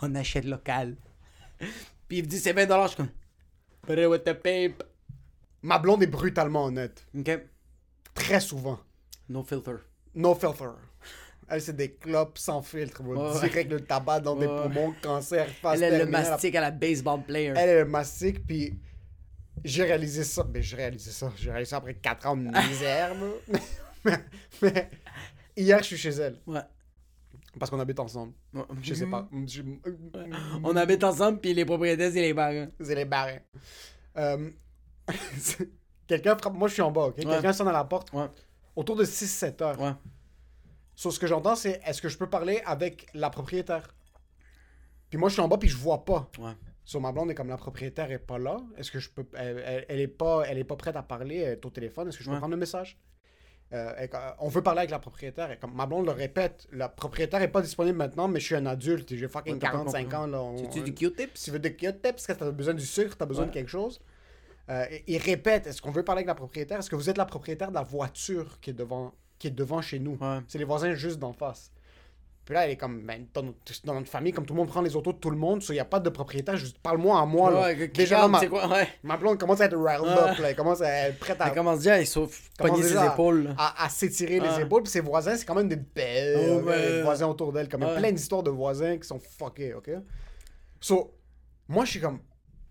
[0.00, 0.96] On achète local.
[2.08, 2.82] Puis il me dit, c'est 20$.
[2.82, 3.08] Je suis comme,
[3.86, 4.84] put it with the pape.
[5.66, 7.04] Ma blonde est brutalement honnête.
[7.18, 7.40] Ok.
[8.14, 8.78] Très souvent.
[9.28, 9.78] No filter.
[10.14, 10.70] No filter.
[11.48, 13.14] Elle, c'est des clopes sans filtre, bro.
[13.16, 13.48] Ouais, ouais.
[13.48, 17.20] Direct le tabac dans des poumons, cancer, face Elle est le mastic à la baseball
[17.24, 17.52] player.
[17.56, 18.78] Elle est le mastic, puis
[19.64, 20.44] j'ai réalisé ça.
[20.44, 21.32] Ben, j'ai réalisé ça.
[21.36, 23.16] J'ai réalisé ça après 4 ans de misère,
[24.04, 24.18] mais,
[24.62, 24.90] mais
[25.56, 26.38] hier, je suis chez elle.
[26.46, 26.60] Ouais.
[27.58, 28.34] Parce qu'on habite ensemble.
[28.82, 29.28] Je sais pas.
[29.48, 29.62] Je-
[30.62, 32.68] On habite ensemble, puis les propriétaires, c'est les barres.
[32.80, 33.40] C'est les barins.
[34.16, 34.50] Euh,
[36.06, 36.54] Quelqu'un frappe.
[36.54, 37.16] Moi, je suis en bas, ok?
[37.16, 38.12] Quelqu'un sonne à la porte.
[38.12, 38.26] Ouais.
[38.74, 39.80] Autour de 6-7 heures.
[39.80, 39.92] Ouais.
[40.94, 43.94] Sur ce que j'entends, c'est est-ce que je peux parler avec la propriétaire?
[45.10, 46.30] Puis moi, je suis en bas, puis je vois pas.
[46.38, 46.52] Ouais.
[46.84, 48.58] Sur ma blonde, est comme la propriétaire est pas là.
[48.76, 49.26] Est-ce que je peux.
[49.34, 52.08] Elle, elle- elle est pas, elle est pas prête à parler, elle est au téléphone.
[52.08, 52.38] Est-ce que je peux Ouais.
[52.40, 52.98] prendre le message?
[53.72, 55.50] euh, elle- euh, on veut parler avec la propriétaire.
[55.50, 58.54] Et comme ma blonde le répète, la propriétaire est pas disponible maintenant, mais je suis
[58.54, 60.16] un adulte et j'ai fucking Ouais, t'as pas 45 compris.
[60.16, 60.26] ans.
[60.28, 61.32] Là, on- Tu on- du Q-tips?
[61.34, 63.68] si tu veux des Q-tips, parce que t'as besoin du sucre, t'as besoin de quelque
[63.68, 64.00] chose.
[64.68, 66.78] Euh, et- il répète, est-ce qu'on veut parler avec la propriétaire?
[66.78, 69.80] Est-ce que vous êtes la propriétaire de la voiture qui est devant, qui est devant
[69.80, 70.18] chez nous?
[70.20, 70.38] Ouais.
[70.48, 71.70] C'est les voisins juste d'en face.
[72.44, 74.68] Puis là, elle est comme, ben, dans, notre, dans notre famille, comme tout le monde
[74.68, 77.20] prend les autos de tout le monde, il n'y a pas de propriétaire, juste parle-moi
[77.20, 77.50] à moi.
[77.50, 77.60] là.
[77.62, 78.68] Ouais, Déjà, regarde, ma, quoi?
[78.68, 78.86] Ouais.
[79.02, 80.30] ma blonde commence à être riled Ouais.
[80.30, 81.98] up, là, elle commence à être prête à, Elle commence déjà,
[82.56, 83.52] pogner ses à- épaules.
[83.58, 84.84] à, à s'étirer les épaules.
[84.84, 87.68] Puis ses voisins, c'est quand même des belles Oh, euh, voisins autour d'elle.
[87.68, 89.90] Comme plein d'histoires de voisins qui sont fuckés, ok?
[90.80, 91.14] So,
[91.68, 92.20] moi, je suis comme,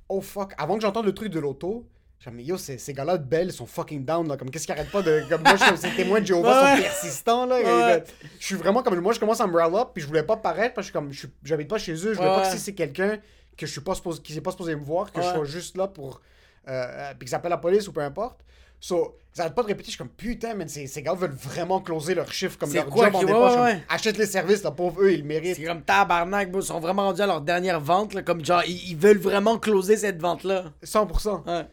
[0.09, 0.53] oh fuck.
[0.57, 1.87] Avant que j'entende le truc de l'auto,
[2.23, 4.35] comme, yo, ces, ces gars-là de belles, ils sont fucking down, là.
[4.37, 5.23] Comme, qu'est-ce qu'ils arrêtent pas de.
[5.29, 6.77] Comme, moi, je suis comme, ces témoins de Jéhovah Ouais.
[6.77, 7.59] sont persistants, là.
[7.59, 8.03] et, ben,
[8.39, 10.37] je suis vraiment comme, moi, je commence à me rile up, puis je voulais pas
[10.37, 12.35] paraître, parce que comme, je suis- j'habite pas chez eux, je voulais Ouais.
[12.35, 13.17] pas que si c'est quelqu'un
[13.57, 15.77] que je suis pas supposé, qui s'est pas supposé me voir, que je sois juste
[15.77, 16.21] là pour.
[16.67, 18.39] Euh, euh, puis qu'ils appellent la police ou peu importe.
[18.87, 21.31] So, ils arrêtent pas de répéter, je suis comme putain, mais ces, ces gars veulent
[21.31, 23.63] vraiment closer leur chiffre comme leur quoi job en dépend.
[23.63, 23.83] ouais.
[23.89, 25.55] Achète les services, la pauvre eux, ils le méritent.
[25.55, 26.61] C'est comme tabarnak, bro.
[26.61, 29.57] Ils sont vraiment rendus à leur dernière vente, là, comme genre, ils, ils veulent vraiment
[29.57, 30.65] closer cette vente-là.
[30.83, 31.47] 100%.
[31.47, 31.65] Ouais.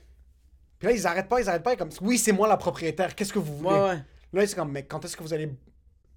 [0.78, 3.14] Puis là, ils arrêtent pas, ils arrêtent pas, ils comme oui, c'est moi la propriétaire,
[3.14, 3.98] qu'est-ce que vous voulez?
[4.32, 5.52] Là, c'est comme, mais quand est-ce que vous allez.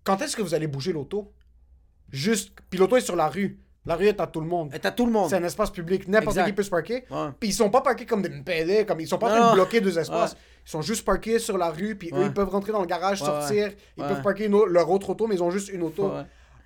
[0.05, 1.34] Quand est-ce que vous allez bouger l'auto?
[2.10, 2.53] Juste.
[2.69, 3.60] Puis l'auto est sur la rue.
[3.86, 4.73] La rue est à tout le monde.
[4.73, 5.29] Et t'as tout le monde.
[5.29, 7.03] C'est un espace public, n'importe qui peut se parquer.
[7.39, 9.55] Puis ils sont pas parqués comme des MPD, comme ils sont pas en train de
[9.55, 10.31] bloquer deux espaces.
[10.31, 10.39] Ouais.
[10.65, 13.21] Ils sont juste parqués sur la rue, puis eux ils peuvent rentrer dans le garage,
[13.21, 16.12] Ouais, sortir, ils peuvent une au- leur autre auto, mais ils ont juste une auto.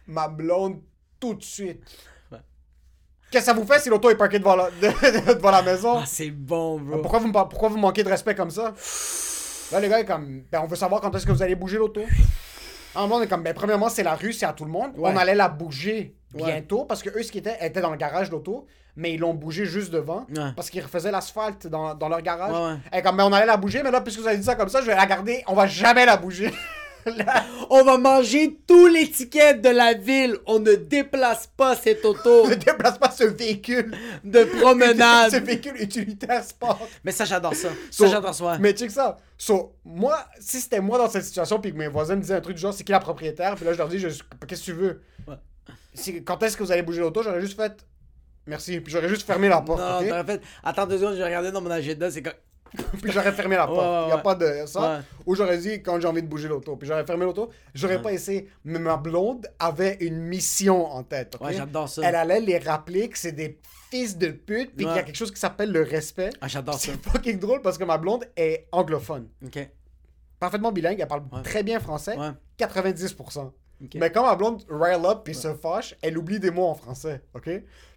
[0.07, 0.81] Ma blonde,
[1.19, 1.81] tout de suite.
[3.31, 4.71] Qu'est-ce que ça vous fait si l'auto est parquée devant la,
[5.35, 5.97] devant la maison?
[5.99, 6.99] Ah, c'est bon, bro.
[7.01, 8.73] pourquoi, vous, pourquoi vous manquez de respect comme ça?
[9.71, 12.01] Là, les gars, comme, ben, on veut savoir quand est-ce que vous allez bouger l'auto.
[12.95, 14.93] En on est comme, ben, premièrement, c'est la rue, c'est à tout le monde.
[14.97, 16.43] On allait la bouger Ouais.
[16.45, 19.33] bientôt parce que eux, ce qui était, étaient dans le garage d'auto, mais ils l'ont
[19.33, 20.51] bougé juste devant Ouais.
[20.55, 22.51] parce qu'ils refaisaient l'asphalte dans, dans leur garage.
[22.91, 22.99] Ouais.
[22.99, 24.69] Et comme, ben, on allait la bouger, mais là, puisque vous avez dit ça comme
[24.69, 26.51] ça, je vais la garder, on va jamais la bouger.
[27.05, 30.35] Là, On va manger tous les tickets de la ville.
[30.45, 33.95] On ne déplace pas cette auto ne déplace pas ce véhicule.
[34.25, 35.31] de promenade.
[35.31, 36.77] ce véhicule utilitaire sport.
[37.05, 37.69] Mais ça, j'adore ça.
[37.89, 38.57] So, ça, j'adore ça.
[38.59, 39.17] Mais check ça.
[39.37, 42.41] So, moi, si c'était moi dans cette situation, puis que mes voisins me disaient un
[42.41, 44.09] truc du genre, c'est qui la propriétaire, puis là, je leur dis, je-
[44.45, 45.01] qu'est-ce que tu veux?
[45.93, 47.85] Si- Quand est-ce que vous allez bouger l'auto J'aurais juste fait,
[48.45, 50.07] merci, puis j'aurais juste fermé la porte, Non, ok?
[50.07, 50.41] t'aurais fait.
[50.63, 52.09] Attends deux secondes, je vais regarder dans mon agenda.
[52.11, 52.33] C'est comme.
[53.01, 53.79] Puis j'aurais fermé la porte.
[53.79, 54.21] Ouais, ouais, Il y a ouais.
[54.21, 55.01] pas de ça.
[55.25, 57.49] Ou j'aurais dit quand j'ai envie de bouger l'auto, puis j'aurais fermé l'auto.
[57.73, 58.47] J'aurais pas essayé.
[58.63, 61.47] Mais ma blonde avait une mission en tête, ok?
[61.47, 62.03] Ouais, j'adore ça.
[62.05, 63.57] Elle allait les rappeler que c'est des
[63.89, 66.29] fils de pute, puis qu'il y a quelque chose qui s'appelle le respect.
[66.41, 66.91] Ah, j'adore ça.
[66.93, 69.27] C'est fucking drôle parce que ma blonde est anglophone.
[69.43, 69.67] Ok.
[70.39, 72.29] parfaitement bilingue, elle parle très bien français, Ouais.
[72.59, 73.51] 90%.
[73.95, 77.21] Mais quand ma blonde rile up puis se fâche, elle oublie des mots en français,
[77.33, 77.49] ok?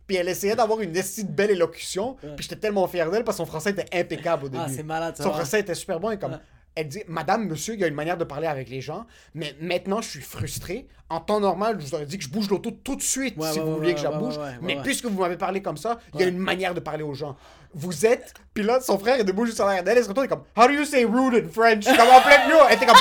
[0.07, 2.35] Puis elle essayait d'avoir une de belle élocution, Ouais.
[2.37, 4.65] puis j'étais tellement fier d'elle parce que son français était impeccable au début.
[4.67, 5.23] Ah, c'est malade ça.
[5.25, 6.33] son français était super bon et comme...
[6.33, 6.39] Ouais.
[6.75, 9.55] Elle dit, Madame, Monsieur, il y a une manière de parler avec les gens, mais
[9.61, 10.87] maintenant je suis frustré.
[11.13, 13.53] En temps normal, je vous aurais dit que je bouge l'auto tout de suite Ouais,
[13.53, 14.39] si ouais, vous vouliez que je la bouge.
[14.63, 17.13] mais puisque vous m'avez parlé comme ça, il y a une manière de parler aux
[17.13, 17.37] gens.
[17.75, 18.35] Vous êtes.
[18.57, 19.97] Là, son frère est debout juste en arrière d'elle.
[19.97, 21.85] Elle se retourne et est comme How do you say rude in French?
[21.85, 22.59] Comme en plein milieu.
[22.69, 22.97] Elle était comme.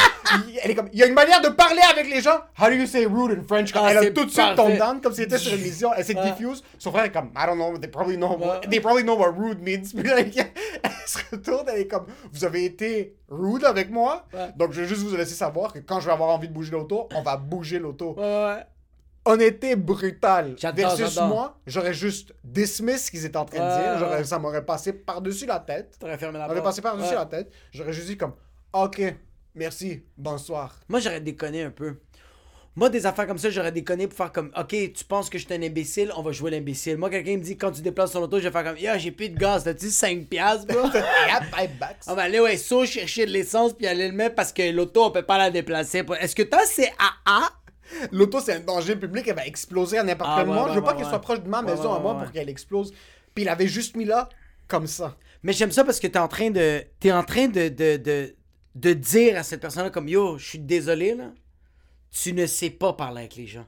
[0.64, 0.88] Elle est comme.
[0.94, 2.40] Il y a une manière de parler avec les gens.
[2.58, 3.74] How do you say rude in French?
[3.74, 4.56] Comme Ah, Elle a tout de suite parfait.
[4.56, 5.92] tombé down comme si elle était sur une mission.
[5.96, 6.64] Elle s'est diffuse.
[6.80, 7.78] Son frère est comme I don't know.
[7.78, 8.38] They probably know.
[8.38, 8.62] what-.
[8.70, 9.92] They probably know what rude means.
[9.94, 10.32] Puis là, elle
[11.06, 11.68] se retourne.
[11.68, 14.26] Elle est comme Vous avez été rude avec moi?
[14.56, 16.72] Donc je vais juste vous laisser savoir que quand je vais avoir envie de bouger
[16.72, 18.64] l'auto, on va bouger l'auto Ouais, ouais.
[19.26, 23.98] honnêteté brutale versus moi, j'aurais juste dismiss ce qu'ils étaient en train de dire.
[24.00, 24.24] J'aurais-.
[24.24, 25.98] Ça m'aurait passé par-dessus la tête.
[26.00, 26.72] T'aurais fermé la Ça m'aurait porte.
[26.72, 27.52] passé par-dessus la tête.
[27.72, 28.34] J'aurais juste dit comme,
[28.74, 29.02] ok,
[29.56, 30.80] merci, bonsoir.
[30.90, 31.96] Moi, j'aurais déconné un peu.
[32.74, 35.46] Moi, des affaires comme ça, j'aurais déconné pour faire comme, ok, tu penses que je
[35.46, 36.96] suis un imbécile, on va jouer l'imbécile.
[36.96, 39.12] Moi, quelqu'un me dit, quand tu déplaces ton auto, je vais faire comme, yo, j'ai
[39.12, 40.80] plus de gaz, t'as-tu 5 piastres, bro?
[42.08, 45.04] On va aller au SO chercher de l'essence puis aller le mettre parce que l'auto,
[45.04, 46.02] on peut pas la déplacer.
[46.22, 47.50] Est-ce que t'as CAA?
[48.12, 50.66] L'auto, c'est un danger public, elle va exploser à n'importe Ah, quel ouais, moment.
[50.68, 52.92] ouais, je veux pas qu'elle soit proche de ma maison à moi pour qu'elle explose.
[53.36, 54.30] Puis il avait juste mis là,
[54.68, 55.18] comme ça.
[55.44, 56.84] Mais j'aime ça parce que t'es en train de.
[57.00, 58.36] T'es en train de, de, de,
[58.76, 61.32] de dire à cette personne-là comme yo, je suis désolé là.
[62.12, 63.66] Tu ne sais pas parler avec les gens.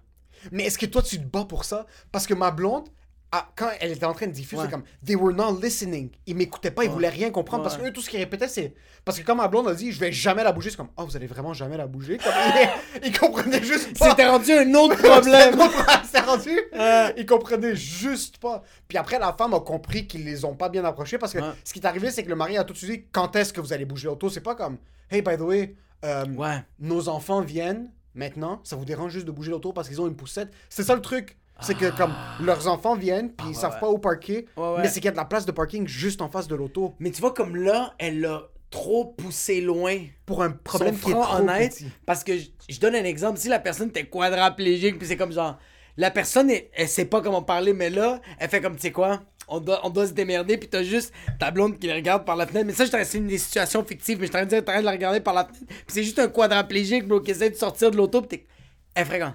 [0.52, 1.86] Mais est-ce que toi, tu te bats pour ça?
[2.12, 2.90] Parce que ma blonde,
[3.36, 4.70] ah, quand elle était en train de diffuser, Ouais.
[4.70, 6.12] comme They were not listening.
[6.28, 6.94] Ils m'écoutaient pas, ils Ouais.
[6.94, 7.64] voulaient rien comprendre.
[7.64, 8.76] Parce que eux, tout ce qu'ils répétaient, c'est.
[9.04, 11.04] Parce que quand ma blonde a dit, je vais jamais la bouger, c'est comme, oh,
[11.06, 12.18] vous allez vraiment jamais la bouger.
[12.20, 12.32] Comme,
[13.02, 14.12] ils, ils comprenaient juste pas.
[14.12, 15.58] C'était rendu un autre problème.
[16.12, 16.52] C'est rendu.
[17.18, 18.62] Ils comprenaient juste pas.
[18.88, 21.74] Puis après, la femme a compris qu'ils les ont pas bien approchés parce que ce
[21.74, 23.60] qui est arrivé, c'est que le mari a tout de suite dit quand est-ce que
[23.62, 24.30] vous allez bouger l'auto.
[24.30, 24.78] C'est pas comme
[25.10, 26.26] hey, by the way, euh,
[26.80, 30.16] nos enfants viennent maintenant, ça vous dérange juste de bouger l'auto parce qu'ils ont une
[30.16, 30.52] poussette?
[30.70, 31.38] C'est ça le truc.
[31.64, 34.46] C'est que comme leurs enfants viennent, puis ils savent pas où ouais.
[34.80, 36.94] mais c'est qu'il y a de la place de parking juste en face de l'auto.
[37.00, 39.98] Mais tu vois, comme là, elle a trop poussé loin.
[40.26, 41.92] Pour un problème qui est trop honnêtes, petit.
[42.06, 43.40] Parce que je, je donne un exemple.
[43.40, 45.58] Si la personne était quadraplégique, puis c'est comme genre.
[45.96, 48.92] La personne, elle, elle sait pas comment parler, mais là, elle fait comme, tu sais
[48.92, 52.26] quoi, on doit, on doit se démerder, puis t'as juste ta blonde qui le regarde
[52.26, 52.66] par la fenêtre.
[52.66, 54.92] Mais ça, je c'est une des situations fictives, mais je t'aurais dit, t'arrêtes de la
[54.92, 55.66] regarder par la fenêtre.
[55.68, 58.40] Puis c'est juste un quadraplégique, bro, qui essaie de sortir de l'auto, puis
[58.96, 59.04] t'es.
[59.06, 59.34] Ferait comme,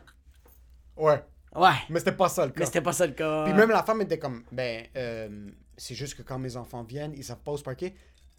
[0.96, 1.22] Ouais.
[1.58, 1.74] Ouais.
[1.90, 2.60] Mais c'était pas ça le cas.
[2.60, 3.44] Mais c'était pas ça le cas.
[3.44, 7.12] Puis même la femme était comme, ben, euh, c'est juste que quand mes enfants viennent,
[7.16, 7.94] ils savent pas où se parquer.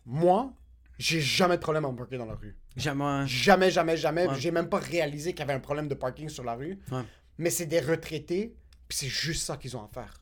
[0.05, 0.51] Moi,
[0.97, 2.55] j'ai jamais de problème à me parquer dans la rue.
[2.75, 3.25] Jamais.
[3.27, 4.27] Jamais, jamais, jamais.
[4.27, 4.35] Ouais.
[4.39, 6.77] J'ai même pas réalisé qu'il y avait un problème de parking sur la rue.
[6.91, 7.03] Ouais.
[7.37, 8.55] Mais c'est des retraités,
[8.87, 10.13] puis c'est juste ça qu'ils ont à faire.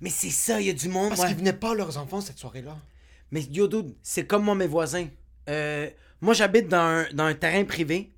[0.00, 1.10] Mais c'est ça, il y a du monde.
[1.10, 1.28] Parce ouais.
[1.28, 2.76] qu'ils venaient pas leurs enfants cette soirée-là.
[3.30, 5.08] Mais yo, dude, c'est comme moi, mes voisins.
[5.48, 5.90] Euh,
[6.20, 8.12] moi, j'habite dans un, dans un terrain privé.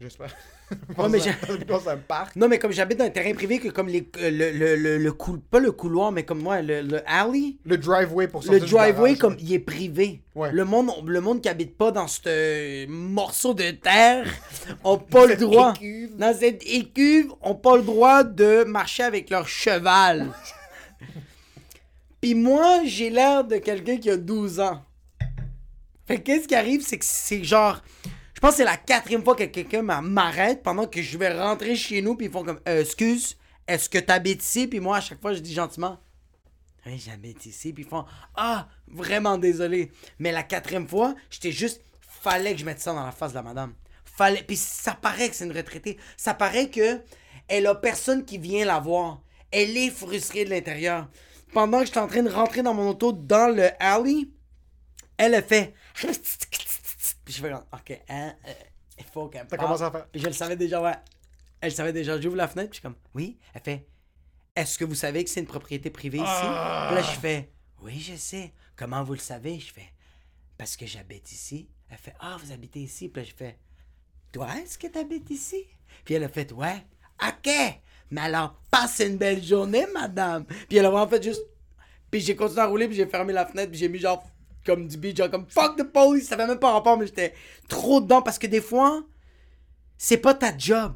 [0.00, 0.34] J'espère.
[0.98, 1.18] Ouais, mais
[1.66, 2.36] dans un parc.
[2.36, 4.98] Non, mais comme j'habite dans un terrain privé, que comme les, euh, le, le, le,
[4.98, 8.46] le cou- pas le couloir, mais comme moi, le, le alley, Le driveway pour le
[8.46, 10.20] sortir du driveway, garage, comme il est privé.
[10.34, 10.50] Ouais.
[10.52, 14.26] Le monde, le monde qui habite pas dans ce morceau de terre
[14.84, 15.72] ont pas le droit.
[15.76, 16.16] écuve.
[16.16, 20.28] Dans cette écuve, ont pas le droit de marcher avec leur cheval.
[22.20, 24.80] Puis moi, j'ai l'air de quelqu'un qui a 12 ans.
[26.06, 27.82] Fait que qu'est-ce qui arrive, c'est que c'est genre.
[28.42, 31.32] Je pense que c'est la quatrième fois que quelqu'un m'a- m'arrête pendant que je vais
[31.32, 33.36] rentrer chez nous, puis ils font comme Euh, Excuse,
[33.68, 34.66] est-ce que t'habites ici?
[34.66, 36.00] Puis moi, à chaque fois, je dis gentiment
[36.84, 37.72] Oui, j'habite ici.
[37.72, 39.92] Puis ils font Ah, vraiment désolé.
[40.18, 41.82] Mais la quatrième fois, j'étais juste.
[42.00, 43.74] Fallait que je mette ça dans la face de la madame.
[44.04, 44.42] Fallait.
[44.42, 45.96] Puis ça paraît que c'est une retraitée.
[46.16, 47.00] Ça paraît que
[47.46, 49.22] elle a personne qui vient la voir.
[49.52, 51.08] Elle est frustrée de l'intérieur.
[51.52, 54.26] Pendant que j'étais en train de rentrer dans mon auto dans le alley,
[55.16, 55.74] elle a fait.
[57.24, 58.52] Puis je fais comme, ok, hein, euh,
[58.98, 59.68] il faut qu'elle T'as parle.
[59.68, 60.06] commencé à faire.
[60.08, 60.94] Puis je le savais déjà, ouais.
[61.60, 62.20] Elle savait déjà.
[62.20, 63.38] J'ouvre la fenêtre, puis je suis comme, oui.
[63.54, 63.86] Elle fait,
[64.56, 66.26] est-ce que vous savez que c'est une propriété privée ici?
[66.28, 66.88] Ah.
[66.88, 67.52] Puis là, je fais,
[67.82, 68.52] oui, je sais.
[68.76, 69.60] Comment vous le savez?
[69.60, 69.92] Je fais,
[70.58, 71.68] parce que j'habite ici.
[71.88, 73.08] Elle fait, ah, vous habitez ici?
[73.08, 73.58] Puis là, je fais,
[74.32, 75.64] toi, est-ce que tu habites ici?
[76.04, 76.84] Puis elle a fait, ouais.
[77.22, 77.52] OK.
[78.10, 80.44] Mais alors, passe une belle journée, madame.
[80.44, 81.42] Puis elle a vraiment fait juste.
[82.10, 84.22] Puis j'ai continué à rouler, puis j'ai fermé la fenêtre, puis j'ai mis genre
[84.64, 86.28] comme du beat, genre comme fuck the police.
[86.28, 87.34] Ça fait même pas rapport, mais j'étais
[87.68, 89.04] trop dedans parce que des fois,
[89.98, 90.94] c'est pas ta job,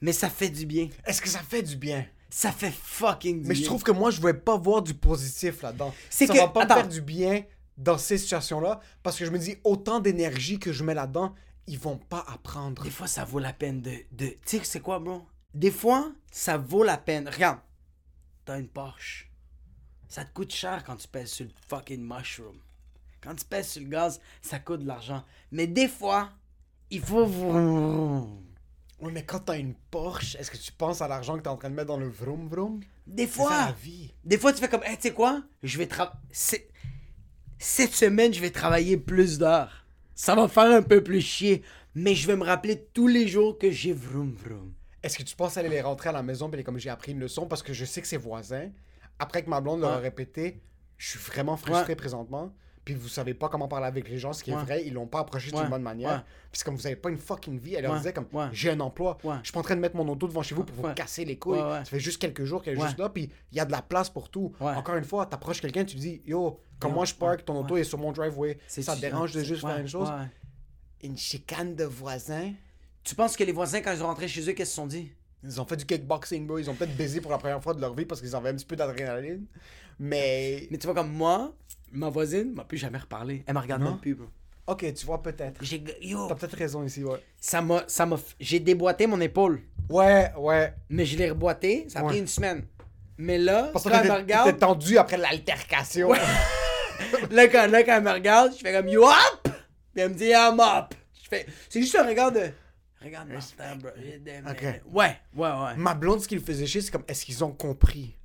[0.00, 0.88] mais ça fait du bien.
[1.06, 2.06] Est-ce que ça fait du bien?
[2.30, 3.62] Ça fait fucking du Mais bien.
[3.62, 5.94] je trouve que moi, je ne vais pas voir du positif là-dedans.
[6.10, 6.74] C'est ça que- va pas attends.
[6.76, 7.44] me faire du bien
[7.78, 11.34] dans ces situations-là parce que je me dis, autant d'énergie que je mets là-dedans,
[11.66, 12.82] ils vont pas apprendre.
[12.82, 13.92] Des fois, ça vaut la peine de.
[14.12, 14.26] de...
[14.26, 15.22] Tu sais, c'est quoi, bro?
[15.54, 17.28] Des fois, ça vaut la peine.
[17.28, 17.60] Regarde,
[18.44, 19.30] t'as une Porsche.
[20.08, 22.56] Ça te coûte cher quand tu pèses sur le fucking mushroom.
[23.24, 25.24] Quand tu pèses sur le gaz, ça coûte de l'argent.
[25.50, 26.30] Mais des fois,
[26.90, 27.24] il faut.
[29.00, 31.56] Oui, mais quand t'as une Porsche, est-ce que tu penses à l'argent que t'es en
[31.56, 32.80] train de mettre dans le vroom vroom?
[33.06, 34.12] Des C'est fois, la vie.
[34.24, 35.42] des fois, tu fais comme, hey, tu sais quoi?
[35.62, 36.16] Je vais travailler.
[37.58, 39.84] Cette semaine, je vais travailler plus d'heures.
[40.14, 41.62] Ça va faire un peu plus chier.
[41.94, 44.72] Mais je vais me rappeler tous les jours que j'ai vroom vroom.
[45.02, 47.20] Est-ce que tu penses aller les rentrer à la maison, puis comme j'ai appris une
[47.20, 47.46] leçon?
[47.46, 48.70] Parce que je sais que ses voisins,
[49.18, 50.60] après que ma blonde leur a répété,
[50.98, 51.96] je suis vraiment frustré Ouais.
[51.96, 52.52] présentement.
[52.84, 55.06] Puis vous savez pas comment parler avec les gens, ce qui est vrai, ils l'ont
[55.06, 55.68] pas approché d'une Ouais.
[55.68, 56.10] bonne manière.
[56.10, 56.20] Ouais.
[56.52, 59.16] Puis comme vous avez pas une fucking vie, elle leur disait comme j'ai un emploi,
[59.24, 61.24] je suis pas en train de mettre mon auto devant chez vous pour vous casser
[61.24, 61.58] les couilles.
[61.58, 63.82] Ça fait juste quelques jours qu'elle est juste là, puis il y a de la
[63.82, 64.52] place pour tout.
[64.60, 67.76] Encore une fois, t'approches quelqu'un, tu dis yo, comme Yo, moi je park, ton auto
[67.76, 70.10] est sur mon driveway, ça te dérange de juste faire une chose?
[71.02, 72.52] Une chicane de voisins?
[73.02, 74.86] Tu penses que les voisins, quand ils sont rentrés chez eux, qu'est-ce qu'ils se sont
[74.86, 75.12] dit?
[75.42, 76.58] Ils ont fait du kickboxing, bro.
[76.58, 78.54] Ils ont peut-être baisé pour la première fois de leur vie parce qu'ils avaient un
[78.54, 79.44] petit peu d'adrénaline.
[79.98, 80.66] Mais.
[80.70, 81.52] Mais tu vois, comme moi,
[81.94, 83.42] ma voisine m'a plus jamais reparlé.
[83.46, 83.90] Elle me regarde Non?
[83.90, 84.26] même plus, bro.
[84.66, 85.62] Ok, tu vois, peut-être.
[85.62, 85.82] J'ai...
[86.00, 86.26] Yo!
[86.26, 87.22] T'as peut-être raison ici, ouais.
[87.38, 87.84] Ça m'a...
[87.86, 88.16] Ça m'a...
[88.40, 89.60] J'ai déboîté mon épaule.
[89.90, 90.74] Ouais, ouais.
[90.88, 91.86] Mais je l'ai reboîté.
[91.88, 92.64] Ça a pris une semaine.
[93.18, 94.58] Mais là, Parce que quand elle me t'étais t'étais regarde...
[94.58, 96.12] tendu après l'altercation.
[97.30, 99.48] là, quand, là, quand elle me regarde, je fais comme yo up!
[99.92, 100.94] Puis elle me dit I'm up.
[101.22, 101.46] Je fais.
[101.68, 102.50] C'est juste un regard de.
[103.02, 103.90] Regarde Martin, bro.
[104.50, 104.62] Ok.
[104.92, 105.76] Ouais, ouais, ouais.
[105.76, 108.16] Ma blonde, ce qui le faisait chier, c'est comme, est-ce qu'ils ont compris?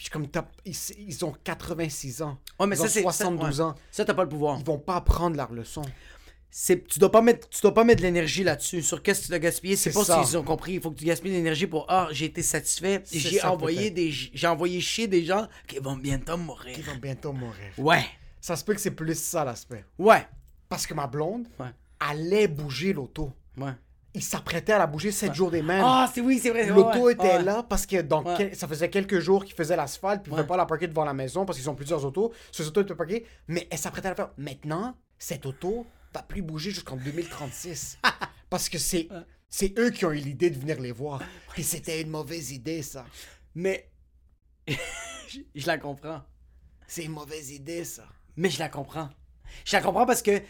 [0.00, 0.74] Puis je suis comme, ils,
[1.08, 2.38] ils ont 86 ans.
[2.58, 3.02] Ouais, mais ils ça, ont c'est.
[3.02, 3.70] 72 ça, ouais.
[3.70, 3.74] ans.
[3.90, 4.56] Ça, t'as pas le pouvoir.
[4.58, 5.82] Ils vont pas apprendre leur leçon.
[6.50, 8.80] Tu dois pas mettre, tu dois pas mettre de l'énergie là-dessus.
[8.80, 10.24] Sur qu'est-ce que tu dois gaspiller, c'est pas ça.
[10.24, 10.72] s'ils ont compris.
[10.72, 13.02] Il faut que tu gaspilles de l'énergie pour ah, j'ai été satisfait.
[13.12, 16.74] J'ai envoyé des, j'ai envoyé chier des gens qui vont bientôt mourir.
[16.78, 17.70] Ils vont bientôt mourir.
[17.76, 18.06] Ouais,
[18.40, 19.84] Ça se peut que c'est plus ça l'aspect.
[19.98, 20.26] ouais,
[20.70, 23.34] Parce que ma blonde ouais, allait bouger l'auto.
[23.58, 23.72] ouais.
[24.14, 25.84] Il s'apprêtait à la bouger 7 jours des mêmes.
[25.84, 26.66] Ah, c'est oui, c'est vrai.
[26.66, 27.42] L'auto ouais, était ouais.
[27.42, 30.38] là parce que dans quel- ça faisait quelques jours qu'ils faisaient l'asphalte, puis ils ne
[30.40, 32.32] pouvaient pas la parquer devant la maison parce qu'ils ont plusieurs autos.
[32.50, 34.30] Ces autos étaient parquées, mais elle s'apprêtait à la faire.
[34.36, 37.98] Maintenant, cette auto va plus bouger jusqu'en 2036.
[38.50, 39.08] parce que c'est
[39.48, 41.22] c'est eux qui ont eu l'idée de venir les voir.
[41.52, 43.04] Puis c'était une mauvaise idée, ça.
[43.54, 43.90] Mais
[44.66, 46.22] je, je la comprends.
[46.86, 48.04] C'est une mauvaise idée, ça.
[48.36, 49.08] Mais je la comprends.
[49.64, 50.40] Je la comprends parce que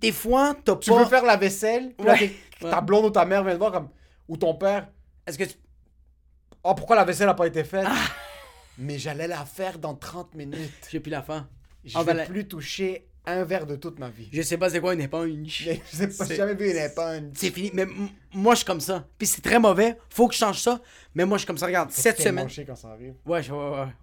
[0.00, 0.80] des fois, t'as pas.
[0.80, 2.32] Tu veux faire la vaisselle, puis là, Ouais.
[2.60, 3.88] t'es- ta blonde ou ta mère vient te voir comme.
[4.28, 4.88] Ou ton père.
[5.26, 5.54] Est-ce que tu.
[6.64, 7.86] Oh, pourquoi la vaisselle n'a pas été faite?
[7.88, 7.94] Ah.
[8.78, 10.70] Mais j'allais la faire dans 30 minutes.
[10.90, 11.48] J'ai plus la fin.
[11.84, 14.28] Je Ah, vais ben, plus toucher un verre de toute ma vie.
[14.32, 15.68] Je sais pas c'est quoi une éponge.
[15.92, 17.30] Je sais pas, j'ai jamais vu une éponge.
[17.34, 17.70] C'est fini.
[17.74, 17.86] Mais
[18.32, 19.06] moi, je suis comme ça.
[19.18, 19.98] Puis c'est très mauvais.
[20.10, 20.80] Faut que je change ça.
[21.14, 21.66] Mais moi, je suis comme ça.
[21.66, 22.48] Regarde, cette semaine.
[22.48, 23.14] chier quand ça arrive.
[23.26, 23.56] Ouais, ouais,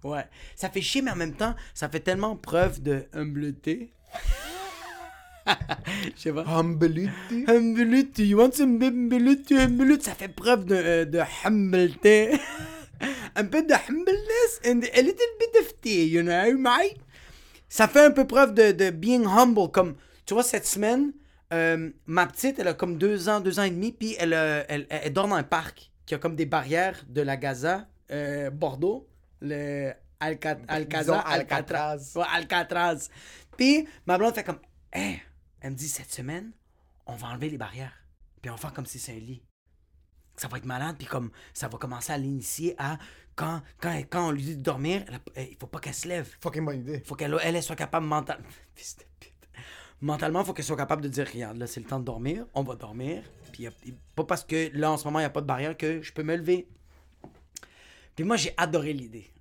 [0.04, 0.24] ouais, ouais.
[0.54, 3.92] Ça fait chier, mais en même temps, ça fait tellement preuve de humbleté.
[6.16, 6.44] Je sais pas.
[6.46, 7.44] Humbleity.
[7.46, 10.04] Humbleté, you want some humbleté, humbleté.
[10.04, 12.32] Ça fait preuve de, euh, de humbleté.
[13.36, 16.96] un peu de humbleness and a little bit of tea, you know, mate?
[17.68, 19.70] Ça fait un peu preuve de, de being humble.
[19.70, 21.12] Comme, tu vois, cette semaine,
[21.52, 24.62] euh, ma petite, elle a comme deux ans, deux ans et demi, puis elle, euh,
[24.68, 27.86] elle, elle, elle dort dans un parc qui a comme des barrières de la Gaza,
[28.10, 29.08] euh, Bordeaux,
[29.40, 31.24] le Alca- Disons Alcatraz.
[31.26, 32.12] Alcatraz.
[32.16, 33.08] Ouais, Alcatraz.
[33.56, 34.58] Puis ma blonde fait comme,
[34.92, 35.20] hey,
[35.60, 36.52] elle me dit cette semaine,
[37.06, 37.94] on va enlever les barrières,
[38.42, 39.42] puis on va faire comme si c'est un lit.
[40.36, 42.98] Ça va être malade, puis comme ça va commencer à l'initier à
[43.34, 45.02] quand, quand, quand on lui dit de dormir,
[45.34, 46.28] a- il faut pas qu'elle se lève.
[46.40, 47.00] Fucking bonne idée.
[47.06, 48.46] faut qu'elle elle, elle soit capable mentalement.
[50.02, 52.62] Mentalement, faut qu'elle soit capable de dire regarde, là, c'est le temps de dormir, on
[52.62, 53.22] va dormir.
[53.52, 53.66] Puis
[54.14, 56.12] pas parce que là, en ce moment, il n'y a pas de barrière que je
[56.12, 56.68] peux me lever.
[58.14, 59.32] Puis moi, j'ai adoré l'idée.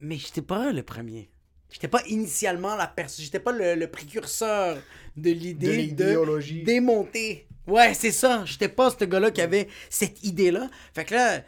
[0.00, 1.30] Mais j'étais pas le premier.
[1.70, 3.24] J'étais pas initialement la personne.
[3.24, 4.76] J'étais pas le, le précurseur
[5.16, 6.62] de De l'idée de, l'idéologie.
[6.62, 7.46] démonter.
[7.66, 8.44] Ouais, c'est ça.
[8.46, 10.68] J'étais pas ce gars-là qui avait cette idée-là.
[10.94, 11.42] Fait que là,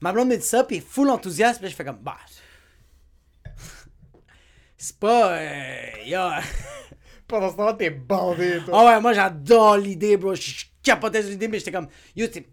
[0.00, 2.16] ma blonde me dit ça, puis full enthousiasme, puis je fais comme, bah.
[4.76, 5.32] C'est pas.
[5.38, 6.18] Euh, yo.
[7.28, 8.80] Pendant ce temps, t'es bandé, toi.
[8.80, 10.34] Ah ouais, moi j'adore l'idée, bro.
[10.34, 12.46] Je je capotais sur l'idée, mais j'étais comme, yo, t'es.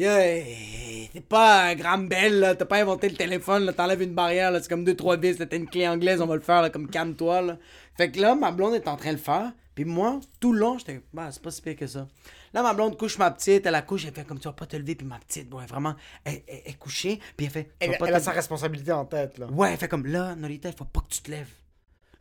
[0.00, 2.54] Eh, t'es pas grande belle, là.
[2.54, 3.72] T'as pas inventé le téléphone, là.
[3.72, 4.60] T'enlèves une barrière, là.
[4.62, 5.36] C'est comme deux, trois vis.
[5.36, 6.70] T'as une clé anglaise, on va le faire, là.
[6.70, 7.58] Comme calme-toi, là.
[7.96, 9.52] Fait que là, ma blonde est en train de le faire.
[9.74, 12.08] Puis moi, tout le long, j'étais, bah, c'est pas si pire que ça.
[12.52, 14.66] Là, ma blonde couche ma petite, elle la couche, elle fait comme tu vas pas
[14.66, 15.94] te lever, puis ma petite, bon, elle, vraiment,
[16.24, 19.46] elle, elle- elle est couchée, puis elle fait, Elle, a sa responsabilité en tête, là.
[19.46, 21.52] Ouais, elle fait comme là, Norita, il faut pas que tu te lèves.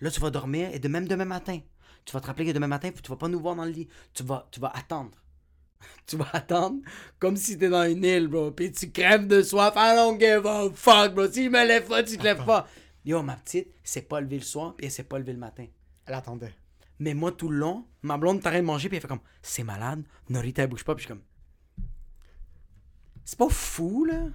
[0.01, 1.59] Là, tu vas dormir et de même demain matin.
[2.05, 3.87] Tu vas te rappeler que demain matin, tu vas pas nous voir dans le lit.
[4.13, 5.09] Tu vas, tu vas attendre.
[6.07, 6.81] tu vas attendre
[7.19, 8.51] comme si t'es dans une île, bro.
[8.51, 9.73] Puis tu crèves de soif.
[9.75, 11.29] I don't give a fuck, bro.
[11.31, 12.67] Si je me lève pas, tu te lèves pas.
[13.05, 15.65] Yo, ma petite, c'est pas levé le soir, puis elle s'est pas levé le matin.
[16.05, 16.53] Elle attendait.
[16.99, 19.63] Mais moi, tout le long, ma blonde t'arrête de manger, puis elle fait comme c'est
[19.63, 20.03] malade.
[20.29, 21.23] Norita, elle bouge pas, puis je suis comme.
[23.23, 24.25] C'est pas fou, là.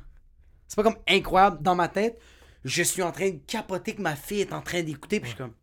[0.68, 2.18] C'est pas comme incroyable dans ma tête.
[2.64, 5.34] Je suis en train de capoter que ma fille est en train d'écouter, puis je
[5.34, 5.54] suis comme.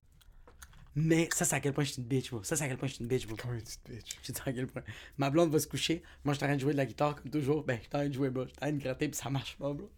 [1.01, 2.43] Mais ça, c'est à quel point je suis une bitch, bro.
[2.43, 3.37] Ça, c'est à quel point je suis une bitch, bro.
[3.37, 4.17] Comme une petite bitch.
[4.21, 4.83] Je sais à quel point.
[5.17, 6.03] Ma blonde va se coucher.
[6.25, 7.63] Moi, je suis en train de jouer de la guitare, comme toujours.
[7.63, 8.43] Ben, je suis en train de jouer, bro.
[8.43, 9.89] Je suis en train de gratter, puis ça marche pas, bro.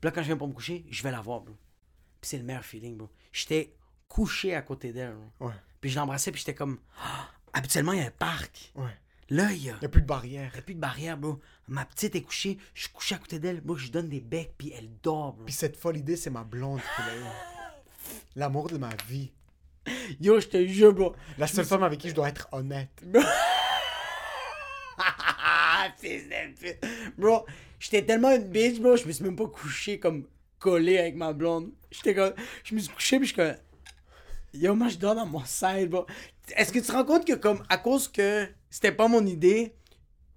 [0.00, 1.54] Puis là, quand je viens pour me coucher, je vais la voir, bro.
[2.20, 3.08] Puis c'est le meilleur feeling, bro.
[3.32, 3.74] J'étais
[4.08, 5.48] couché à côté d'elle, bro.
[5.48, 5.54] Ouais.
[5.80, 6.78] Puis je l'embrassais, puis j'étais comme.
[6.98, 8.72] Ah, habituellement, il y a un parc.
[8.74, 8.94] Ouais.
[9.30, 9.78] Là, il y a.
[9.80, 10.50] Y a plus de barrière.
[10.52, 11.40] Il y a plus de barrière, bro.
[11.66, 12.58] Ma petite est couchée.
[12.74, 13.62] Je suis couché à côté d'elle.
[13.64, 15.44] Moi, je lui donne des becs, puis elle dort, bro.
[15.46, 17.22] Puis cette folle idée, c'est ma blonde qui l'a eu.
[18.36, 19.32] L'amour de ma vie.
[20.20, 21.14] Yo, je te jure, bro.
[21.38, 23.02] La seule femme avec qui je dois être honnête.
[25.98, 26.76] Fils de.
[27.18, 27.46] Bro,
[27.78, 28.96] j'étais tellement une bitch, bro.
[28.96, 30.26] Je me suis même pas couché comme
[30.58, 31.72] collé avec ma blonde.
[31.90, 32.34] J'étais comme.
[32.64, 33.56] Je me suis couché, puis je suis comme.
[34.54, 36.06] Yo, moi, je dors dans mon side, bro.
[36.56, 39.74] Est-ce que tu te rends compte que, comme, à cause que c'était pas mon idée,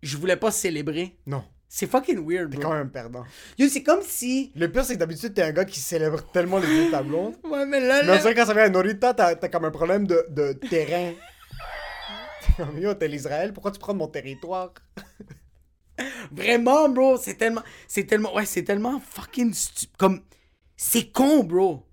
[0.02, 1.18] je voulais pas célébrer?
[1.26, 1.44] Non.
[1.78, 2.70] C'est fucking weird, T'es bro.
[2.70, 3.26] quand même perdant.
[3.58, 4.50] Yo, c'est comme si.
[4.56, 7.04] Le pire, c'est que d'habitude, t'es un gars qui célèbre tellement les idées de ta
[7.04, 7.36] blonde.
[7.44, 9.72] Ouais, mais là, Mais là- dirait quand ça vient à Norita, t'as t'as comme un
[9.72, 11.12] problème de, de terrain.
[12.46, 14.72] T'es comme, yo, t'es l'Israël, pourquoi tu prends mon territoire?
[16.32, 17.62] Vraiment, bro, c'est tellement.
[17.90, 18.34] C'est tellement.
[18.34, 20.22] Ouais, c'est tellement fucking stu- Comme.
[20.78, 21.86] C'est con, bro.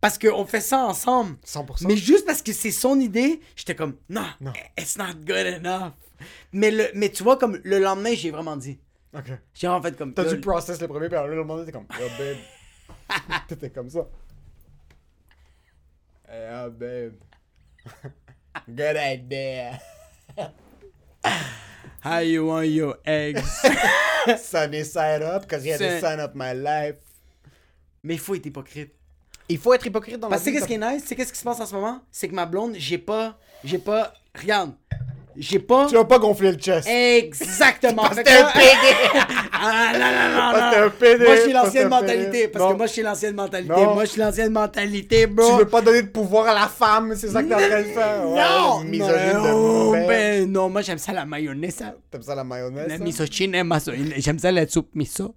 [0.00, 1.36] Parce qu'on fait ça ensemble.
[1.46, 1.86] 100%.
[1.86, 4.52] Mais juste parce que c'est son idée, j'étais comme, non, Non.
[4.78, 5.92] it's not good enough.
[6.52, 8.78] Mais, le, mais tu vois, comme le lendemain, j'ai vraiment dit.
[9.14, 9.24] Ok.
[9.54, 10.14] J'ai en fait comme.
[10.14, 12.36] T'as dû process le premier, puis alors le lendemain, t'es comme, yo, babe.
[13.48, 14.06] T'étais comme ça.
[16.32, 17.14] Eh, oh, babe.
[18.68, 19.80] Good idea.
[22.04, 23.42] How you want your eggs?
[24.38, 26.96] Sunny side up, because you had to C'est- sign up my life.
[28.02, 28.92] mais il faut être hypocrite.
[29.48, 30.56] Il faut être hypocrite dans Parce que la sais vie.
[30.58, 31.04] qu'est-ce qui est nice?
[31.04, 32.00] Sais qu'est-ce qui se passe en ce moment?
[32.10, 33.38] C'est que ma blonde, j'ai pas.
[33.64, 34.14] J'ai pas.
[34.38, 34.72] Regarde.
[35.36, 35.86] J'ai pas.
[35.86, 36.88] Tu vas pas gonfler le chest.
[36.88, 38.02] Exactement.
[38.02, 39.48] Parce Fait que t'es un PD.
[39.52, 42.48] Ah, non, non, non, Parce un PD, Moi, je suis l'ancienne mentalité.
[42.48, 42.72] Parce Non.
[42.72, 43.72] que moi, je suis l'ancienne mentalité.
[43.72, 43.94] Non.
[43.94, 45.50] Moi, je suis l'ancienne mentalité, bro.
[45.52, 47.78] Tu veux pas donner de pouvoir à la femme, c'est ça que t'es en train
[47.82, 48.24] de faire?
[48.24, 48.34] Non!
[48.34, 50.06] non, de merde.
[50.08, 51.80] ben, non, moi, j'aime ça la mayonnaise.
[51.82, 51.94] hein.
[52.10, 52.88] T'aimes ça la mayonnaise?
[52.88, 53.04] La ça?
[53.04, 53.78] misogyne, hein,
[54.16, 55.34] j'aime ça la soupe miso.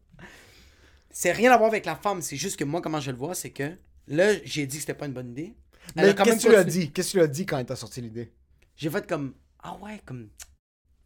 [1.11, 3.35] C'est rien à voir avec la femme, c'est juste que moi, comment je le vois,
[3.35, 3.71] c'est que
[4.07, 5.53] là, j'ai dit que c'était pas une bonne idée.
[5.95, 6.91] Elle Mais qu'est-ce que tu lui as dit?
[6.91, 8.31] Qu'est-ce que tu lui as dit quand elle t'a sorti l'idée?
[8.75, 9.33] J'ai fait comme,
[9.63, 10.29] ah ouais, comme,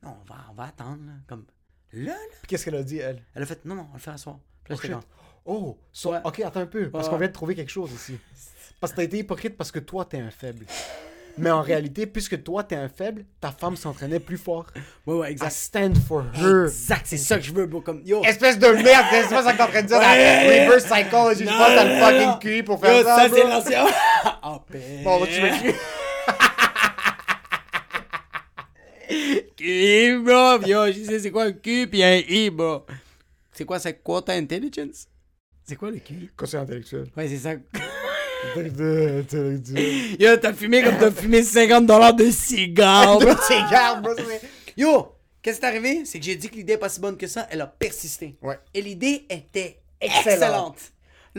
[0.03, 1.13] non, on va, on va attendre, là.
[1.27, 1.45] Comme,
[1.93, 2.17] là, là.
[2.41, 3.21] Puis qu'est-ce qu'elle a dit, elle?
[3.35, 4.37] Elle a fait, non, non, on le fait à soir.
[4.63, 5.01] Puis là, Oh, j'étais shit.
[5.01, 5.11] comme,
[5.49, 6.19] Oh, so- Ouais.
[6.25, 6.89] ok, attends un peu.
[6.89, 8.17] Parce Ouais, qu'on vient de trouver quelque chose ici.
[8.81, 10.65] Parce que t'as été hypocrite parce que toi, t'es un faible.
[11.39, 14.67] Mais en réalité, puisque toi, t'es un faible, ta femme s'entraînait plus fort.
[15.07, 15.51] ouais, ouais, I exact.
[15.51, 16.65] stand for her.
[16.65, 17.81] Exact, c'est ça que je veux, bro.
[17.81, 18.23] Comme, yo.
[18.23, 19.97] Espèce de merde, c'est pas ça que t'es en train de dire.
[19.97, 20.03] Ouais.
[20.03, 23.15] la reverse psychology, je pense non, le fucking cul pour faire Yo, ça.
[23.15, 23.85] ça, c'est l'ancien.
[24.43, 25.03] oh, ben.
[25.03, 25.41] Bon, tu
[29.57, 30.61] Bro.
[30.67, 32.85] Yo, je sais c'est quoi un Q puis un I, bro.
[33.53, 35.07] C'est quoi, c'est quota intelligence?
[35.63, 36.31] C'est quoi le Q?
[36.37, 37.07] Conseil intellectuel.
[37.17, 37.53] Ouais, c'est ça.
[40.19, 43.17] Yo, t'as fumé comme t'as fumé 50 dollars de cigares.
[43.19, 44.13] De cigare, bro.
[44.77, 46.05] Yo, qu'est-ce qui est arrivé?
[46.05, 47.47] C'est que j'ai dit que l'idée est pas si bonne que ça.
[47.49, 48.35] Elle a persisté.
[48.41, 48.59] Ouais.
[48.73, 50.27] Et l'idée était Excellente.
[50.27, 50.77] excellente.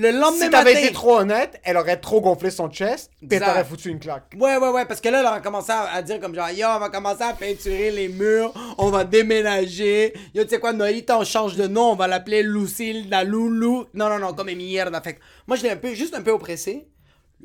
[0.01, 3.41] Le lendemain Si t'avais été trop honnête, elle aurait trop gonflé son chest, puis elle
[3.41, 4.33] t'aurait foutu une claque.
[4.39, 6.67] Ouais, ouais, ouais, parce que là, elle a commencé à, à dire comme genre, yo,
[6.69, 10.13] on va commencer à peinturer les murs, on va déménager.
[10.35, 13.87] Yo, tu sais quoi, Noïta, on change de nom, on va l'appeler Lucille, la Loulou.
[13.95, 15.01] Non, non, non, comme mierda.
[15.01, 16.87] Fait moi, je l'ai un peu, juste un peu oppressé.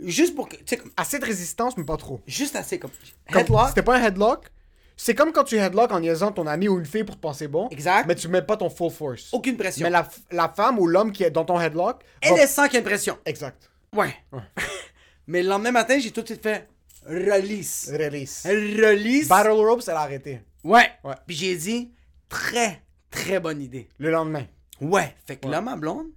[0.04, 2.20] Juste pour que, tu sais, comme- Assez de résistance, mais pas trop.
[2.26, 2.92] juste assez comme.
[3.32, 3.68] Comme- Headlock.
[3.70, 4.46] C'était pas un headlock.
[4.96, 7.48] C'est comme quand tu headlock en niaisant ton ami ou une fille pour te penser
[7.48, 7.68] bon.
[7.70, 8.08] Exact.
[8.08, 9.34] Mais tu mets pas ton full force.
[9.34, 9.84] Aucune pression.
[9.84, 9.90] Mais
[10.32, 12.04] la, femme ou l'homme qui est dans ton headlock.
[12.22, 13.18] Elle va- est sans qu'il y ait une pression.
[13.26, 13.70] Exact.
[13.96, 14.14] Ouais.
[15.28, 16.68] Mais le lendemain matin, j'ai tout de suite fait
[17.06, 17.92] release.
[17.92, 18.44] Release.
[18.46, 19.28] Release.
[19.28, 20.42] Battle ropes, elle a arrêté.
[20.64, 20.90] Ouais.
[21.04, 21.16] Ouais.
[21.28, 21.92] Puis j'ai dit,
[22.30, 23.90] très, très bonne idée.
[23.98, 24.46] Le lendemain.
[24.82, 25.16] Ouais.
[25.26, 26.08] Fait que là, ma blonde,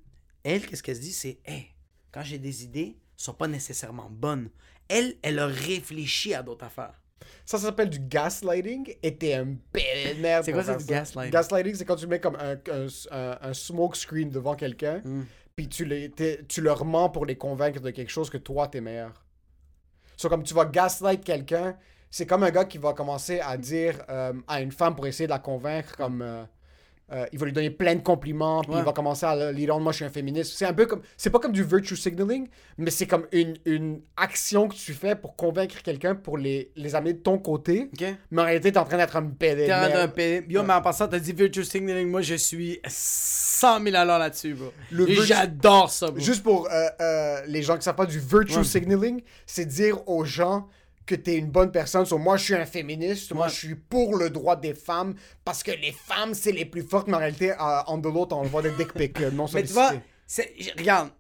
[0.45, 1.67] elle, qu'est-ce qu'elle se dit, c'est, hey,
[2.13, 4.51] quand j'ai des idées, sont pas nécessairement bonnes.
[4.89, 6.95] Elle, elle a réfléchi à d'autres affaires.
[7.45, 10.45] Ça, ça s'appelle du gaslighting et t'es un de merde.
[10.45, 11.33] C'est quoi ça, du gaslighting?
[11.33, 15.23] Gaslighting, c'est quand tu mets comme un, un, un- un smoke screen devant quelqu'un, Hmm.
[15.55, 18.69] puis tu, les, t'es- tu leur mens pour les convaincre de quelque chose que toi,
[18.69, 19.25] t'es meilleur.
[20.17, 21.77] So, comme tu vas gaslight quelqu'un,
[22.11, 25.27] c'est comme un gars qui va commencer à dire euh, à une femme pour essayer
[25.27, 26.23] de la convaincre, comme.
[26.23, 26.45] euh,
[27.13, 28.79] euh, il va lui donner plein de compliments, puis Ouais.
[28.81, 30.55] il va commencer à lui rendre moi je suis un féministe.
[30.57, 31.03] C'est un peu comme.
[31.17, 32.49] C'est pas comme du virtue signaling,
[32.79, 36.95] mais c'est comme une, une action que tu fais pour convaincre quelqu'un pour les, les
[36.97, 37.91] amener de ton côté.
[38.31, 39.67] Mais en réalité, t'es en train d'être un pédé.
[39.67, 40.45] T'es en train de payer.
[40.49, 42.09] Yo, mais en passant, t'as dit virtue signaling.
[42.11, 44.73] Moi, je suis 100 000 à l'heure là-dessus, bro.
[44.91, 46.19] Le Et J'adore ça, bro.
[46.19, 48.65] Juste pour euh, euh, les gens qui savent pas du virtue Ouais.
[48.65, 50.69] signaling, c'est dire aux gens
[51.07, 52.05] que t'es une bonne personne.
[52.05, 53.33] So, moi, je suis un féministe.
[53.33, 56.83] Moi, je suis pour le droit des femmes parce que les femmes, c'est les plus
[56.83, 57.07] fortes.
[57.07, 59.63] Mais en réalité, euh, en de l'autre, on voit des dick pics euh, non Mais
[59.63, 59.93] tu vois,
[60.77, 61.11] regarde,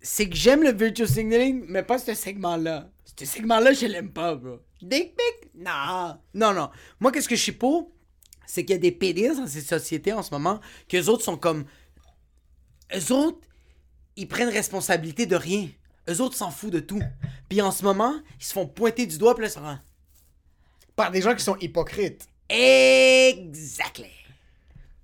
[0.00, 2.90] c'est que j'aime le virtue signaling, mais pas ce segment-là.
[3.18, 4.58] Ce segment-là, je l'aime pas, bro.
[4.82, 5.50] Dick pic?
[5.54, 6.18] Non.
[6.34, 6.70] Non, non.
[7.00, 7.92] Moi, qu'est-ce que je suis pour?
[8.46, 11.36] C'est qu'il y a des pédistes dans cette société en ce moment, qu'eux autres sont
[11.36, 11.64] comme.
[12.94, 13.46] Eux autres,
[14.16, 15.68] ils prennent responsabilité de rien.
[16.08, 17.02] Eux autres s'en foutent de tout.
[17.48, 19.78] Puis en ce moment, ils se font pointer du doigt, puis là, ils sont comme,
[20.96, 22.26] Par des gens qui sont hypocrites.
[22.48, 24.10] Exactly.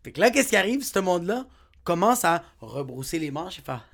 [0.03, 0.83] Fait que là, qu'est-ce qui arrive?
[0.83, 1.47] Ce monde-là
[1.83, 3.85] commence à rebrousser les manches et faire.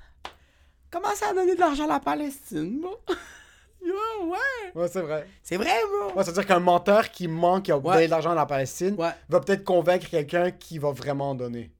[0.89, 2.97] Commence à donner de l'argent à la Palestine, bro?
[3.83, 3.93] Yo,
[4.25, 4.37] ouais.
[4.75, 5.27] Ouais, c'est vrai.
[5.41, 6.13] C'est vrai, bro.
[6.17, 9.11] Ouais, c'est-à-dire qu'un menteur qui ment, qui a donné de l'argent à la Palestine, Ouais.
[9.29, 11.71] va peut-être convaincre quelqu'un qui va vraiment en donner.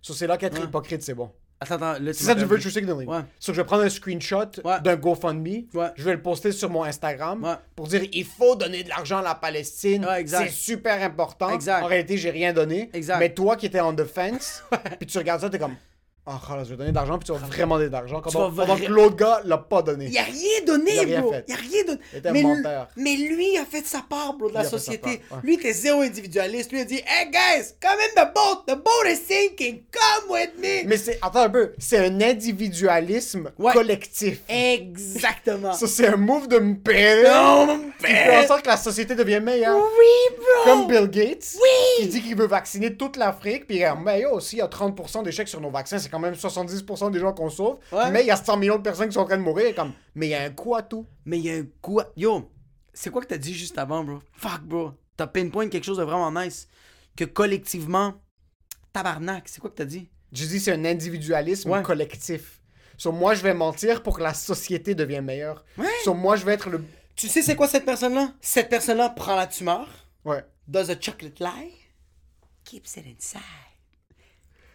[0.00, 0.64] So, c'est là qu'être Ouais.
[0.66, 1.32] hypocrite, c'est bon.
[1.60, 1.92] Attends, attends.
[1.94, 3.08] Là, tu C'est ça du virtue signaling.
[3.08, 3.20] Ouais.
[3.40, 4.80] So, je vais prendre un screenshot Ouais.
[4.80, 5.88] d'un GoFundMe, Ouais.
[5.96, 7.54] je vais le poster sur mon Instagram Ouais.
[7.74, 10.44] pour dire il faut donner de l'argent à la Palestine, Ouais, exact.
[10.46, 11.50] c'est super important.
[11.50, 11.82] Exact.
[11.82, 12.90] En réalité, j'ai rien donné.
[12.92, 13.18] Exact.
[13.18, 14.62] Mais toi qui étais en defense,
[14.98, 15.74] puis tu regardes ça, t'es comme
[16.30, 18.20] ah, oh, je vais donner de l'argent, puis tu vas vraiment donner de l'argent.
[18.20, 20.06] Pendant, vas pendant que l'autre gars l'a pas donné?
[20.10, 21.32] Il a rien donné, Il a rien bro.
[21.32, 21.44] fait.
[21.48, 22.00] Il a rien donné.
[22.12, 22.88] Il était un mais, menteur.
[22.96, 25.08] mais lui a fait sa part, bro, de la Il société.
[25.08, 25.20] ouais.
[25.42, 26.70] Lui était zéro individualiste.
[26.72, 28.64] Lui a dit, Hey guys, come in the boat.
[28.66, 29.82] The boat is sinking.
[29.90, 30.84] Come with me.
[30.86, 33.72] Mais c'est, attends un peu, c'est un individualisme Ouais.
[33.72, 34.42] collectif.
[34.48, 35.72] Exactement.
[35.72, 37.24] Ça, c'est un move de payer.
[37.24, 39.76] Non, fait en sorte que la société devient meilleure.
[39.78, 40.64] Oui, bro.
[40.64, 42.02] Comme Bill Gates, Oui.
[42.02, 45.22] qui dit qu'il veut vacciner toute l'Afrique, puis euh, mais yo, s'il y a 30%
[45.22, 48.10] d'échecs sur nos vaccins, c'est quand même 70% des gens qu'on sauve, Ouais.
[48.10, 49.92] mais il y a 100 millions de personnes qui sont en train de mourir, comme,
[50.14, 51.06] mais il y a un coup à tout.
[51.24, 52.00] Mais il y a un coup.
[52.00, 52.50] à- Yo,
[52.92, 54.18] c'est quoi que t'as dit juste avant, bro?
[54.32, 54.92] Fuck, bro.
[55.16, 56.68] T'as pinpoint quelque chose de vraiment nice.
[57.16, 58.14] Que collectivement,
[58.92, 60.08] tabarnak, c'est quoi que t'as dit?
[60.32, 61.82] Je dis c'est un individualisme Ouais.
[61.82, 62.60] collectif.
[62.96, 65.64] Sur moi, je vais mentir pour que la société devienne meilleure.
[65.76, 65.86] Ouais.
[66.02, 66.84] Sur moi, je vais être le...
[67.16, 68.32] Tu sais c'est quoi cette personne-là?
[68.40, 69.88] Cette personne-là prend la tumeur,
[70.24, 70.44] Ouais.
[70.66, 71.72] does a chocolate lie,
[72.64, 73.40] keeps it inside.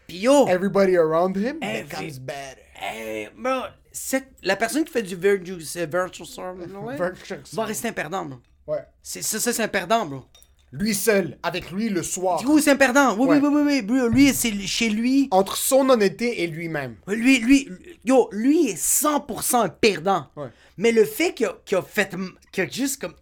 [0.10, 2.62] Yo, Everybody around him Every- becomes better.
[2.76, 7.88] hey, bro, cette- la personne qui fait du virtual, virtual storm, ouais, Virtual va rester
[7.90, 8.40] un perdant, bro.
[8.68, 8.80] Ouais.
[9.02, 10.24] C'est ça, ça c'est un perdant, bro.
[10.72, 12.40] Lui seul, avec lui le soir.
[12.40, 13.16] Du coup, c'est un perdant.
[13.16, 13.38] Oui, Ouais.
[13.40, 13.82] oui, oui, oui, oui.
[13.84, 15.28] Bro, Lui, c'est chez lui.
[15.30, 16.96] Entre son honnêteté et lui-même.
[17.08, 17.70] Lui, lui,
[18.04, 20.28] yo, lui est 100% un perdant.
[20.36, 20.48] Ouais.
[20.78, 22.16] Mais le fait qu'il a, fait,
[22.52, 23.14] qu'il a juste comme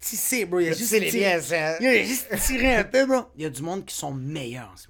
[0.00, 3.04] tissé, bro, il a juste C'est les tiré- liens, il a juste tiré un peu,
[3.04, 3.24] bro.
[3.36, 4.86] Il y a du monde qui sont meilleurs en ce.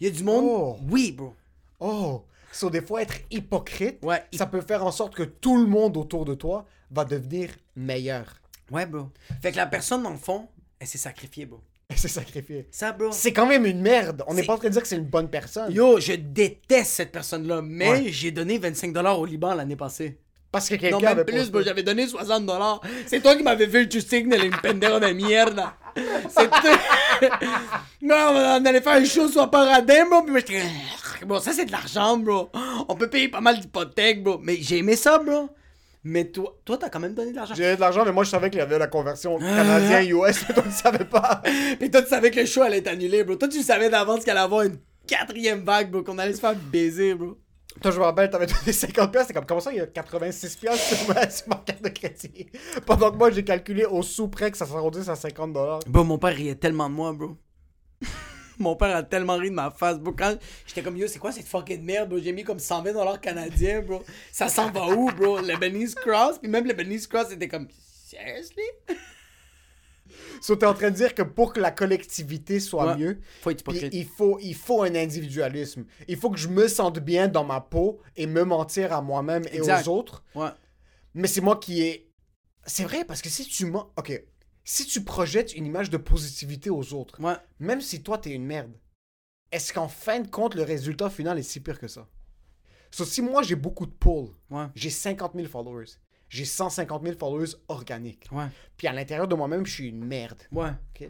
[0.00, 0.76] Il y a du monde, Oh.
[0.90, 1.34] oui, bro.
[1.80, 5.66] Oh, so des fois être hypocrite, Ouais, ça peut faire en sorte que tout le
[5.66, 8.26] monde autour de toi va devenir meilleur.
[8.70, 9.08] Ouais, bro.
[9.42, 11.60] Fait que la personne, dans le fond, elle s'est sacrifiée, bro.
[11.88, 12.66] Et c'est sacrifié.
[12.70, 13.10] Ça, bro.
[13.12, 14.24] C'est quand même une merde.
[14.26, 15.72] On n'est pas en train de dire que c'est une bonne personne.
[15.72, 18.04] Yo, je déteste cette personne-là, mais Ouais.
[18.08, 20.18] j'ai donné 25$ au Liban l'année passée.
[20.50, 21.50] Parce que Non, quelqu'un même avait plus, posté.
[21.52, 22.80] bro, j'avais donné 60$.
[23.06, 25.76] C'est toi qui m'avais fait le signal une de mierda.
[26.28, 26.78] C'est toi.
[28.02, 28.16] non,
[28.60, 30.62] on allait faire un show sur Paradin, bro, puis moi j'étais
[31.26, 32.50] Bon, ça c'est de l'argent, bro.
[32.88, 34.38] On peut payer pas mal d'hypothèques, bro.
[34.42, 35.48] Mais j'ai aimé ça, bro.
[36.04, 37.54] Mais toi, toi t'as quand même donné de l'argent.
[37.56, 39.56] J'ai de l'argent, mais moi je savais qu'il y avait la conversion Ah.
[39.56, 41.42] canadien-US, mais toi tu savais pas.
[41.80, 43.34] Puis toi, tu savais que le show allait être annulé, bro.
[43.36, 44.76] Toi, tu savais d'avance qu'il allait avoir une
[45.08, 47.36] quatrième vague, bro, qu'on allait se faire baiser, bro.
[47.82, 49.86] Toi, je me rappelle, t'avais donné 50$, piastres, c'est comme, comment ça, il y a
[49.86, 52.46] 86$ piastres sur ma, sur ma carte de crédit?
[52.86, 55.86] Pendant que moi, j'ai calculé au sous près que ça s'arrondisse à 50$.
[55.86, 57.36] Bro, mon père riait tellement de moi, bro.
[58.58, 60.12] mon père a tellement ri de ma face, bro.
[60.12, 62.18] Quand j'étais comme, yo, c'est quoi cette fucking merde, bro?
[62.18, 64.02] J'ai mis comme 120$ canadiens, bro.
[64.32, 65.40] Ça s'en va où, bro?
[65.40, 66.38] Le Benice Cross?
[66.38, 67.68] Puis même le Benice Cross était comme,
[68.06, 68.62] seriously?
[70.46, 72.96] So, t'es en train de dire que pour que la collectivité soit Ouais.
[72.96, 73.94] mieux, Faut être puis hypocrite.
[73.94, 75.86] il faut, il faut un individualisme.
[76.06, 79.42] Il faut que je me sente bien dans ma peau et me mentir à moi-même
[79.50, 79.88] et Exact.
[79.88, 80.22] aux autres.
[80.36, 80.50] Ouais.
[81.14, 82.12] Mais c'est moi qui ai.
[82.64, 83.92] C'est vrai, parce que si tu mens.
[83.96, 84.22] Ok.
[84.62, 87.34] Si tu projettes une image de positivité aux autres, Ouais.
[87.58, 88.72] même si toi t'es une merde,
[89.50, 92.06] est-ce qu'en fin de compte, le résultat final est si pire que ça?
[92.92, 93.94] So, si moi j'ai beaucoup de
[94.50, 94.66] Ouais.
[94.76, 95.86] j'ai 50 000 followers,
[96.28, 98.46] j'ai 150 000 followers organiques, Ouais.
[98.76, 100.42] puis à l'intérieur de moi-même, je suis une merde.
[100.52, 100.70] Ouais.
[101.00, 101.08] ok?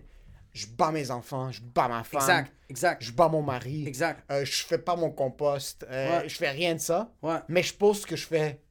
[0.53, 2.53] Je bats mes enfants, je bats ma femme, Exact.
[2.71, 3.03] Exact.
[3.03, 4.25] je bats mon mari, Exact.
[4.33, 6.29] euh, je fais pas mon compost, euh, Ouais.
[6.29, 7.39] je fais rien de ça, Ouais.
[7.49, 8.63] mais je pose que je fais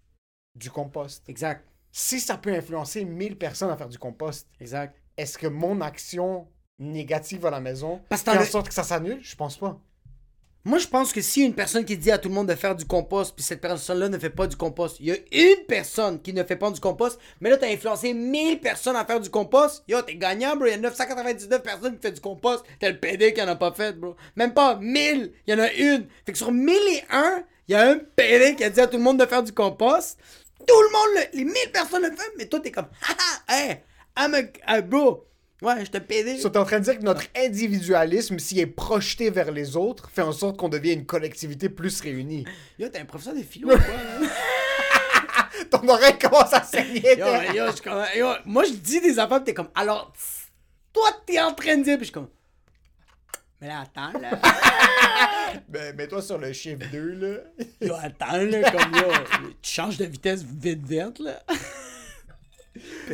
[0.56, 1.28] du compost.
[1.30, 1.64] Exact.
[1.92, 4.96] Si ça peut influencer 1000 personnes à faire du compost, Exact.
[5.18, 6.48] est-ce que mon action
[6.80, 9.20] négative à la maison fait en sorte que ça s'annule?
[9.22, 9.80] Je pense pas.
[10.68, 12.76] Moi, je pense que si une personne qui dit à tout le monde de faire
[12.76, 16.20] du compost, puis cette personne-là ne fait pas du compost, il y a une personne
[16.20, 19.30] qui ne fait pas du compost, mais là, t'as influencé 1000 personnes à faire du
[19.30, 20.66] compost, yo, t'es gagnant, bro.
[20.66, 22.64] Il y a 999 personnes qui font du compost.
[22.80, 24.16] T'es le PD qui en a pas fait, bro.
[24.36, 26.08] Même pas 1000, il y en a une.
[26.26, 29.04] Fait que sur 1001, il y a un PD qui a dit à tout le
[29.04, 30.18] monde de faire du compost.
[30.68, 33.82] Tout le monde, le- les 1000 personnes le font, mais toi, t'es comme, haha, hey,
[34.18, 35.28] I'm a, a bro.
[35.62, 36.38] Ouais, je te PD.
[36.38, 40.10] So, t'es en train de dire que notre individualisme, s'il est projeté vers les autres,
[40.10, 42.46] fait en sorte qu'on devient une collectivité plus réunie.
[42.80, 44.28] Yo, t'es un professeur de philo ou quoi, là?
[45.72, 47.18] Ton oreille commence à saigner.
[47.18, 47.26] Yo,
[47.56, 50.12] yo, je suis comme- yo, moi, je dis des affaires, t'es comme, alors,
[50.94, 52.28] toi, t'es en train de dire, pis je suis comme,
[53.62, 54.32] mais là, attends, là.
[55.70, 57.38] Ben, mets-toi sur le chiffre 2, là.
[57.82, 61.42] Yo, attends, là, comme, yo, tu changes de vitesse vite, vite, là.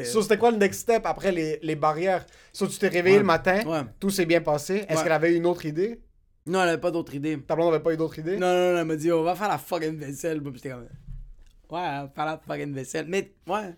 [0.06, 2.26] So, c'était quoi le next step après les, les barrières?
[2.54, 3.22] So, tu t'es réveillé Ouais.
[3.22, 3.82] le matin, Ouais.
[4.00, 4.86] tout s'est bien passé.
[4.88, 5.04] Est-ce Ouais.
[5.04, 6.02] qu'elle avait une autre idée?
[6.48, 7.40] Non, elle avait pas d'autre idée.
[7.40, 8.38] Ta blonde avait pas eu d'autre idée?
[8.38, 10.42] Non, non, non, elle m'a dit, on va faire la fucking vaisselle.
[10.42, 10.88] Pis j'étais comme, ouais,
[11.70, 13.06] on va faire la fucking vaisselle.
[13.08, 13.76] Mais, ouais.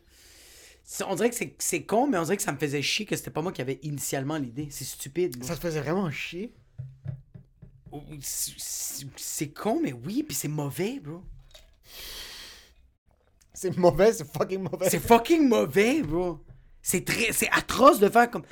[1.07, 3.31] On dirait que c'est- con, mais on dirait que ça me faisait chier que c'était
[3.31, 4.67] pas moi qui avait initialement l'idée.
[4.69, 5.43] C'est stupide.
[5.43, 6.53] Ça te faisait vraiment chier?
[8.21, 11.21] C'est- con, mais oui, pis c'est mauvais, bro.
[13.54, 14.89] C'est mauvais, c'est fucking mauvais.
[14.89, 16.39] C'est fucking mauvais, bro.
[16.82, 18.43] C'est très, c'est atroce de faire comme.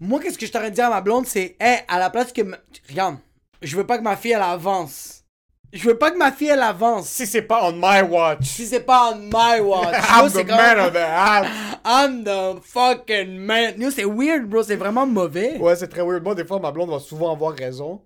[0.00, 2.42] Moi, qu'est-ce que je t'aurais dit à ma blonde, c'est, hey, à la place que,
[2.42, 3.16] ma- regarde,
[3.60, 5.24] je veux pas que ma fille elle avance.
[5.72, 7.08] Je veux pas que ma fille elle avance.
[7.08, 8.44] Si c'est pas on my watch.
[8.44, 11.46] Si c'est pas on my watch, I'm the man of the house.
[11.84, 13.74] I'm the fucking man.
[13.90, 14.62] C'est weird, bro.
[14.62, 15.56] C'est vraiment mauvais.
[15.58, 16.22] Ouais, c'est très weird.
[16.22, 18.02] Moi, des fois, ma blonde va souvent avoir raison.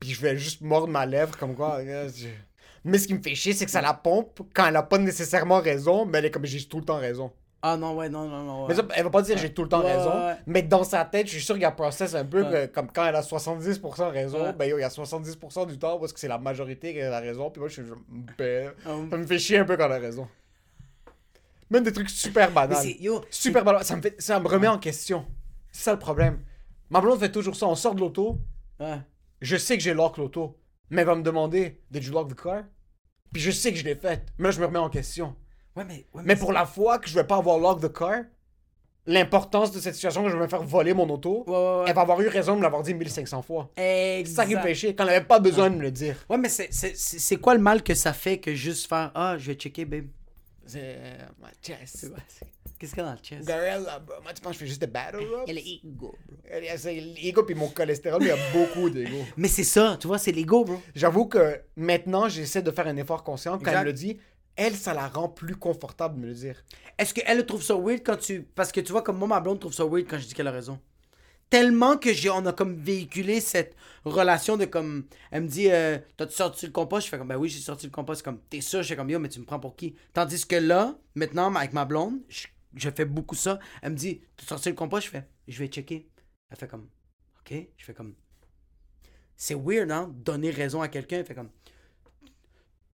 [0.00, 1.78] Puis je vais juste mordre ma lèvre comme quoi.
[2.84, 4.98] Mais ce qui me fait chier, c'est que ça la pompe quand elle a pas
[4.98, 7.32] nécessairement raison, mais elle est comme j'ai tout le temps raison.
[7.60, 8.62] Ah non, ouais, non, non, non.
[8.62, 8.68] ouais.
[8.68, 10.84] Mais ça, elle va pas dire j'ai tout le temps Ouais, raison, ouais, mais dans
[10.84, 14.10] sa tête, je suis sûr qu'elle processe un peu que, comme quand elle a 70%
[14.10, 17.00] raison, ben yo, il y a 70% du temps parce que c'est la majorité qui
[17.00, 17.92] a raison, puis moi je suis
[18.38, 20.28] ben, Um, ça me fait chier un peu quand elle a raison.
[21.70, 22.86] Même des trucs super banals.
[23.00, 23.84] yo, Super banal.
[23.84, 25.26] Ça me, fait, ça me remet en question.
[25.72, 26.38] C'est ça le problème.
[26.90, 27.66] Ma blonde fait toujours ça.
[27.66, 28.38] On sort de l'auto.
[29.40, 30.56] Je sais que j'ai lock l'auto.
[30.90, 32.64] Mais elle va me demander Did you lock the car?
[33.32, 34.26] Puis je sais que je l'ai faite.
[34.38, 35.34] Mais là, je me remets en question.
[35.76, 38.22] Ouais, mais, ouais, Mais pour la fois que je vais pas avoir lock the car,
[39.06, 42.02] l'importance de cette situation que je vais me faire voler mon auto, Ouais, elle va
[42.02, 43.70] avoir eu raison de me l'avoir dit 1500 fois.
[43.76, 44.94] C'est ça qui me fait chier.
[44.94, 46.16] Quand elle avait pas besoin de me le dire.
[46.28, 49.54] Ouais, mais c'est, quoi le mal que ça fait que juste faire Ah, je vais
[49.54, 50.06] checker, babe?
[50.66, 50.98] C'est.
[50.98, 51.18] euh.
[52.78, 53.46] Qu'est-ce qu'il y a dans le chest?
[53.46, 54.14] Gorilla, bro.
[54.22, 55.44] Moi, tu penses que je fais juste des battle rap?
[55.46, 56.16] Il y a l'ego, bro.
[56.76, 59.18] C'est l'ego puis mon cholestérol, il y a beaucoup d'ego.
[59.36, 60.80] Mais c'est ça, tu vois, c'est l'ego, bro.
[60.94, 63.52] J'avoue que maintenant, j'essaie de faire un effort conscient.
[63.52, 63.72] Quand Exact.
[63.72, 64.18] elle me le dit,
[64.56, 66.62] elle, ça la rend plus confortable de me le dire.
[66.98, 68.42] Est-ce qu'elle trouve ça weird quand tu.
[68.42, 70.48] Parce que tu vois, comme moi, ma blonde trouve ça weird quand je dis qu'elle
[70.48, 70.78] a raison.
[71.50, 73.74] Tellement que j'ai, on a comme véhiculé cette
[74.04, 75.04] relation de comme.
[75.30, 77.06] Elle me dit, euh, t'as-tu sorti le compost?
[77.06, 78.22] Je fais comme, ben oui, j'ai sorti le compost.
[78.22, 78.82] Comme, t'es sûr?
[78.82, 79.94] Je fais comme, yo, mais tu me prends pour qui?
[80.12, 82.48] Tandis que là, maintenant, avec ma blonde, je,
[82.78, 83.58] je fais beaucoup ça.
[83.82, 85.06] Elle me dit, t'as sorti le compost?
[85.06, 86.10] Je fais, je vais checker.
[86.50, 86.88] Elle fait comme,
[87.40, 87.54] ok.
[87.76, 88.14] Je fais comme,
[89.36, 90.12] c'est weird, hein?
[90.14, 91.18] Donner raison à quelqu'un.
[91.18, 91.50] Elle fait comme,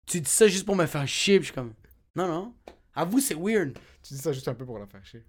[0.07, 1.39] tu dis ça juste pour me faire chier.
[1.39, 1.75] Puis je suis comme,
[2.15, 2.55] non, non.
[2.95, 3.79] Avoue, c'est weird.
[4.03, 5.25] Tu dis ça juste un peu pour la faire chier.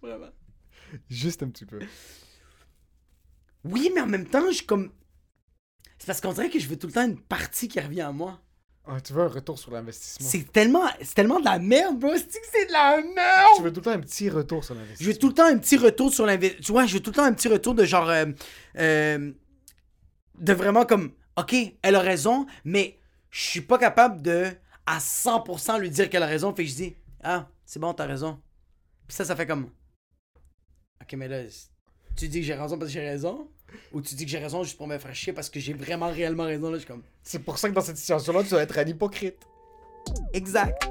[0.00, 0.30] Vraiment.
[1.08, 1.80] Juste un petit peu.
[3.64, 4.92] Oui, mais en même temps, je suis comme.
[5.98, 8.12] C'est parce qu'on dirait que je veux tout le temps une partie qui revient à
[8.12, 8.42] moi.
[8.90, 10.26] Ah, tu veux un retour sur l'investissement?
[10.26, 12.10] C'est tellement, c'est tellement de la merde, bro.
[12.16, 13.62] C'est que c'est de la Tu merde.
[13.62, 15.04] veux tout le temps un petit retour sur l'investissement.
[15.06, 16.64] Je veux tout le temps un petit retour sur l'investissement.
[16.64, 18.08] Tu vois, je veux tout le temps un petit retour de genre.
[18.08, 18.24] euh,
[18.78, 19.30] euh,
[20.38, 21.12] de vraiment comme.
[21.36, 22.98] Ok, elle a raison, mais
[23.30, 24.46] je suis pas capable de
[24.86, 26.54] à 100% lui dire qu'elle a raison.
[26.54, 28.40] Fait que je dis, ah, c'est bon, t'as raison.
[29.06, 29.70] Puis ça, ça fait comme.
[31.02, 31.42] Ok, mais là,
[32.16, 33.48] tu dis que j'ai raison parce que j'ai raison?
[33.92, 36.10] Ou tu dis que j'ai raison juste pour me faire chier parce que j'ai vraiment
[36.10, 36.70] réellement raison?
[36.70, 37.02] Là, je suis comme.
[37.22, 39.46] C'est pour ça que dans cette situation-là, tu dois être un hypocrite.
[40.32, 40.88] Exact.